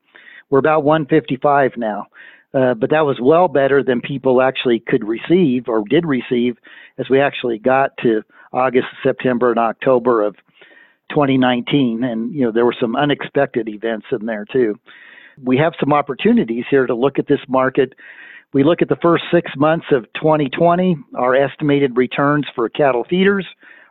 We're 0.50 0.60
about 0.60 0.84
155 0.84 1.78
now. 1.78 2.08
Uh, 2.54 2.74
but 2.74 2.90
that 2.90 3.06
was 3.06 3.18
well 3.22 3.48
better 3.48 3.82
than 3.82 4.02
people 4.02 4.42
actually 4.42 4.80
could 4.80 5.08
receive 5.08 5.70
or 5.70 5.84
did 5.90 6.06
receive 6.06 6.58
as 6.98 7.10
we 7.10 7.22
actually 7.22 7.58
got 7.58 7.92
to 8.04 8.22
August, 8.52 8.88
September, 9.02 9.52
and 9.52 9.60
October 9.60 10.22
of 10.22 10.36
2019. 11.12 12.04
And, 12.04 12.34
you 12.34 12.42
know, 12.42 12.52
there 12.52 12.66
were 12.66 12.76
some 12.78 12.98
unexpected 12.98 13.70
events 13.70 14.08
in 14.12 14.26
there 14.26 14.46
too 14.52 14.78
we 15.42 15.58
have 15.58 15.74
some 15.80 15.94
opportunities 15.94 16.66
here 16.70 16.86
to 16.86 16.96
look 16.96 17.20
at 17.20 17.28
this 17.28 17.40
market. 17.48 17.94
We 18.54 18.64
look 18.64 18.82
at 18.82 18.90
the 18.90 18.98
first 19.02 19.24
six 19.32 19.52
months 19.56 19.88
of 19.92 20.06
2020, 20.14 20.98
our 21.16 21.36
estimated 21.36 21.96
returns 21.96 22.46
for 22.54 22.68
cattle 22.70 23.06
feeders 23.10 23.46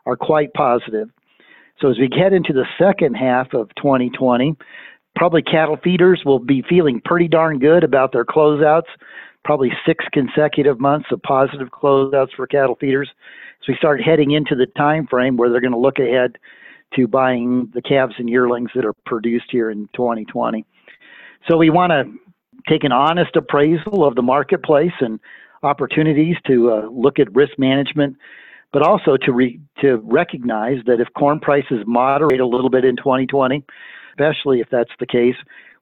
are 0.07 0.17
quite 0.17 0.53
positive. 0.55 1.09
So 1.81 1.89
as 1.89 1.99
we 1.99 2.09
get 2.09 2.33
into 2.33 2.53
the 2.53 2.67
second 2.79 3.15
half 3.15 3.55
of 3.55 3.75
2020, 3.77 4.55
probably 5.17 5.43
cattle 5.43 5.79
feeders 5.83 6.23
will 6.25 6.39
be 6.39 6.63
feeling 6.69 7.01
pretty 7.05 7.29
darn 7.29 7.59
good 7.59 7.85
about 7.85 8.13
their 8.13 8.25
closeouts. 8.25 8.89
Probably 9.43 9.73
six 9.87 10.05
consecutive 10.13 10.79
months 10.79 11.09
of 11.11 11.23
positive 11.23 11.69
closeouts 11.69 12.35
for 12.37 12.47
cattle 12.47 12.77
feeders. 12.79 13.09
So 13.63 13.73
we 13.73 13.77
start 13.77 14.03
heading 14.03 14.33
into 14.33 14.55
the 14.55 14.67
time 14.77 15.07
frame 15.07 15.39
where 15.39 15.49
they're 15.49 15.63
going 15.63 15.73
to 15.73 15.79
look 15.79 15.99
ahead 15.99 16.37
to 16.97 17.07
buying 17.07 17.71
the 17.73 17.81
calves 17.81 18.15
and 18.19 18.29
yearlings 18.29 18.71
that 18.75 18.85
are 18.85 18.93
produced 19.07 19.47
here 19.51 19.71
in 19.71 19.89
2020. 19.95 20.67
So 21.49 21.57
we 21.57 21.71
want 21.71 21.91
to 21.91 22.05
take 22.69 22.85
an 22.85 22.93
honest 22.93 23.37
appraisal 23.37 24.05
of 24.05 24.15
the 24.15 24.23
marketplace 24.23 24.93
and 25.01 25.19
opportunities 25.63 26.37
to 26.47 26.71
uh, 26.71 26.89
look 26.91 27.19
at 27.19 27.35
risk 27.35 27.59
management, 27.59 28.17
but 28.73 28.83
also 28.83 29.17
to 29.17 29.33
re- 29.33 29.61
to 29.81 29.97
recognize 30.05 30.79
that 30.87 31.01
if 31.01 31.09
corn 31.15 31.41
prices 31.41 31.85
moderate 31.87 32.41
a 32.41 32.47
little 32.47 32.71
bit 32.71 32.85
in 32.85 32.97
2020, 32.97 33.65
especially 34.13 34.61
if 34.61 34.69
that's 34.71 34.91
the 34.99 35.07
case, 35.07 35.37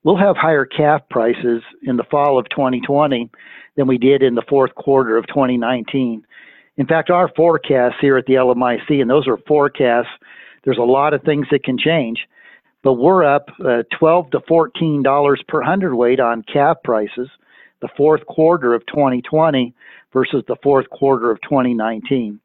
we'll 0.05 0.17
have 0.17 0.37
higher 0.37 0.65
calf 0.65 1.03
prices 1.11 1.63
in 1.83 1.97
the 1.97 2.05
fall 2.05 2.39
of 2.39 2.49
2020 2.51 3.31
than 3.77 3.87
we 3.87 3.99
did 3.99 4.23
in 4.23 4.35
the 4.35 4.43
fourth 4.49 4.75
quarter 4.75 5.17
of 5.17 5.27
2019. 5.27 6.25
In 6.77 6.87
fact, 6.87 7.11
our 7.11 7.29
forecasts 7.37 7.97
here 8.01 8.17
at 8.17 8.27
the 8.27 8.35
LMIC, 8.35 9.01
and 9.01 9.11
those 9.11 9.27
are 9.27 9.37
forecasts, 9.49 10.11
there's 10.65 10.79
a 10.79 10.83
lot 10.83 11.15
of 11.15 11.23
things 11.23 11.47
that 11.51 11.65
can 11.65 11.79
change, 11.79 12.27
but 12.89 12.95
we're 12.95 13.23
up 13.23 13.51
uh, 13.63 13.83
12 13.99 14.31
to 14.31 14.41
14 14.49 15.03
dollars 15.03 15.43
per 15.47 15.61
hundredweight 15.61 16.21
on 16.21 16.43
calf 16.51 16.79
prices, 16.83 17.29
the 17.83 17.89
fourth 17.99 18.25
quarter 18.25 18.73
of 18.73 18.81
2020 18.87 19.75
versus 20.11 20.43
the 20.49 20.57
fourth 20.63 20.89
quarter 20.89 21.31
of 21.31 21.39
2019. 21.43 22.41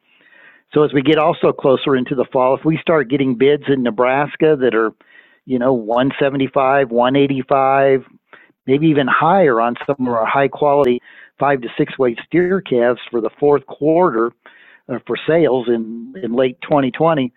So 0.73 0.83
as 0.83 0.91
we 0.91 1.01
get 1.01 1.17
also 1.17 1.53
closer 1.53 1.95
into 1.95 2.13
the 2.13 2.25
fall, 2.33 2.57
if 2.57 2.65
we 2.65 2.77
start 2.81 3.09
getting 3.09 3.35
bids 3.35 3.63
in 3.69 3.83
Nebraska 3.83 4.57
that 4.59 4.75
are, 4.75 4.91
you 5.45 5.59
know, 5.59 5.71
175, 5.71 6.91
185, 6.91 8.03
maybe 8.67 8.87
even 8.87 9.07
higher 9.07 9.61
on 9.61 9.75
some 9.87 9.95
of 10.05 10.13
our 10.13 10.25
high 10.25 10.49
quality 10.49 11.01
five 11.39 11.61
to 11.61 11.69
six 11.77 11.97
weight 11.97 12.19
steer 12.27 12.59
calves 12.59 12.99
for 13.09 13.21
the 13.21 13.29
fourth 13.39 13.65
quarter 13.65 14.33
uh, 14.89 14.99
for 15.07 15.15
sales 15.25 15.69
in, 15.69 16.13
in 16.21 16.33
late 16.33 16.59
2020, 16.63 17.31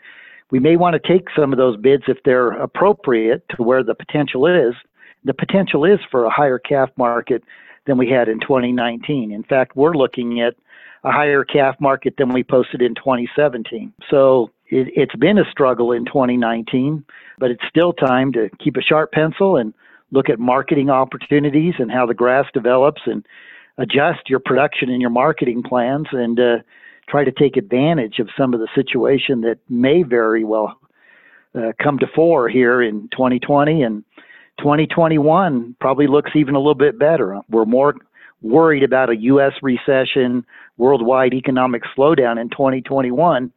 we 0.50 0.59
may 0.61 0.76
want 0.76 0.94
to 0.94 1.09
take 1.09 1.28
some 1.37 1.52
of 1.52 1.59
those 1.59 1.76
bids 1.76 2.04
if 2.06 2.18
they're 2.24 2.52
appropriate 2.52 3.44
to 3.56 3.62
where 3.62 3.82
the 3.82 3.94
potential 3.94 4.46
is. 4.46 4.74
The 5.24 5.35
potential 5.35 5.85
is 5.85 5.98
for 6.11 6.24
a 6.24 6.30
higher 6.30 6.59
calf 6.59 6.90
market 6.96 7.42
than 7.87 7.98
we 7.98 8.09
had 8.09 8.28
in 8.28 8.40
2019. 8.40 9.32
In 9.32 9.42
fact, 9.42 9.76
we're 9.76 9.94
looking 9.94 10.40
at 10.40 10.54
a 11.04 11.11
higher 11.11 11.44
calf 11.44 11.76
market 11.80 12.14
than 12.18 12.32
we 12.32 12.42
posted 12.42 12.82
in 12.82 12.94
2017. 12.94 13.92
So 14.11 14.50
it, 14.68 14.88
it's 14.94 15.14
been 15.16 15.38
a 15.38 15.50
struggle 15.50 15.92
in 15.92 16.04
2019, 16.04 17.04
but 17.38 17.50
it's 17.50 17.62
still 17.68 17.92
time 17.92 18.32
to 18.32 18.48
keep 18.59 18.76
a 18.76 18.82
sharp 18.82 19.12
pencil 19.12 19.56
and 19.56 19.74
look 20.12 20.28
at 20.28 20.38
marketing 20.38 20.90
opportunities 20.90 21.74
and 21.78 21.90
how 21.90 22.06
the 22.06 22.14
grass 22.14 22.46
develops 22.54 23.02
and 23.06 23.26
adjust 23.78 24.28
your 24.28 24.40
production 24.40 24.90
and 24.90 25.00
your 25.00 25.11
marketing 25.11 25.62
plans 25.62 26.06
and 26.12 26.40
uh, 26.40 26.56
try 27.08 27.24
to 27.24 27.32
take 27.32 27.56
advantage 27.56 28.18
of 28.18 28.28
some 28.36 28.54
of 28.54 28.60
the 28.60 28.68
situation 28.74 29.42
that 29.42 29.58
may 29.68 30.02
very 30.02 30.44
well 30.44 30.78
uh, 31.54 31.72
come 31.82 31.98
to 31.98 32.06
fore 32.14 32.48
here 32.48 32.82
in 32.82 33.08
2020 33.12 33.82
and 33.82 34.04
2021 34.58 35.76
probably 35.80 36.06
looks 36.06 36.30
even 36.34 36.54
a 36.54 36.58
little 36.58 36.74
bit 36.74 36.98
better. 36.98 37.40
We're 37.48 37.64
more 37.64 37.94
worried 38.42 38.82
about 38.82 39.10
a 39.10 39.16
U.S. 39.16 39.52
recession, 39.62 40.44
worldwide 40.76 41.34
economic 41.34 41.82
slowdown 41.96 42.40
in 42.40 42.50
2021, 42.50 43.52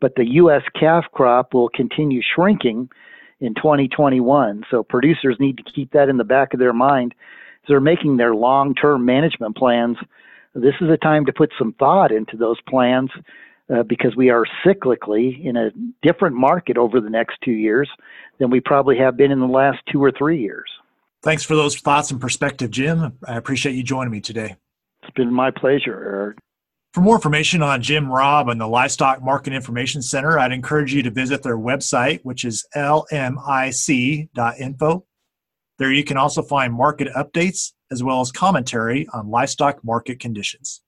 but 0.00 0.14
the 0.16 0.26
U.S. 0.34 0.62
calf 0.78 1.04
crop 1.12 1.54
will 1.54 1.68
continue 1.68 2.20
shrinking 2.34 2.88
in 3.40 3.54
2021. 3.54 4.64
So 4.70 4.82
producers 4.82 5.36
need 5.38 5.58
to 5.58 5.64
keep 5.64 5.92
that 5.92 6.08
in 6.08 6.16
the 6.16 6.24
back 6.24 6.54
of 6.54 6.60
their 6.60 6.72
mind 6.72 7.14
as 7.62 7.68
they're 7.68 7.80
making 7.80 8.16
their 8.16 8.34
long-term 8.34 9.04
management 9.04 9.56
plans. 9.56 9.96
This 10.54 10.74
is 10.80 10.88
a 10.88 10.96
time 10.96 11.26
to 11.26 11.32
put 11.32 11.52
some 11.58 11.72
thought 11.78 12.12
into 12.12 12.36
those 12.36 12.60
plans 12.68 13.10
uh, 13.74 13.82
because 13.82 14.14
we 14.16 14.30
are 14.30 14.44
cyclically 14.64 15.44
in 15.44 15.56
a 15.56 15.70
different 16.02 16.36
market 16.36 16.76
over 16.76 17.00
the 17.00 17.10
next 17.10 17.38
two 17.44 17.52
years 17.52 17.88
than 18.38 18.50
we 18.50 18.60
probably 18.60 18.96
have 18.98 19.16
been 19.16 19.32
in 19.32 19.40
the 19.40 19.46
last 19.46 19.78
two 19.90 20.02
or 20.02 20.12
three 20.12 20.40
years. 20.40 20.70
Thanks 21.22 21.42
for 21.42 21.56
those 21.56 21.76
thoughts 21.76 22.10
and 22.10 22.20
perspective, 22.20 22.70
Jim. 22.70 23.18
I 23.26 23.36
appreciate 23.36 23.74
you 23.74 23.82
joining 23.82 24.12
me 24.12 24.20
today. 24.20 24.56
It's 25.02 25.12
been 25.14 25.32
my 25.32 25.50
pleasure, 25.50 26.04
Aaron. 26.04 26.36
For 26.92 27.00
more 27.00 27.16
information 27.16 27.60
on 27.60 27.82
Jim 27.82 28.08
Robb 28.08 28.48
and 28.48 28.60
the 28.60 28.68
Livestock 28.68 29.20
Market 29.22 29.52
Information 29.52 30.00
Center, 30.00 30.38
I'd 30.38 30.52
encourage 30.52 30.94
you 30.94 31.02
to 31.02 31.10
visit 31.10 31.42
their 31.42 31.58
website, 31.58 32.20
which 32.22 32.44
is 32.44 32.64
lmic.info. 32.76 34.28
There 35.78 35.90
you 35.90 36.04
can 36.04 36.16
also 36.16 36.42
find 36.42 36.72
market 36.72 37.08
updates 37.16 37.72
as 37.90 38.02
well 38.02 38.20
as 38.20 38.32
commentary 38.32 39.06
on 39.12 39.30
livestock 39.30 39.82
market 39.84 40.20
conditions. 40.20 40.82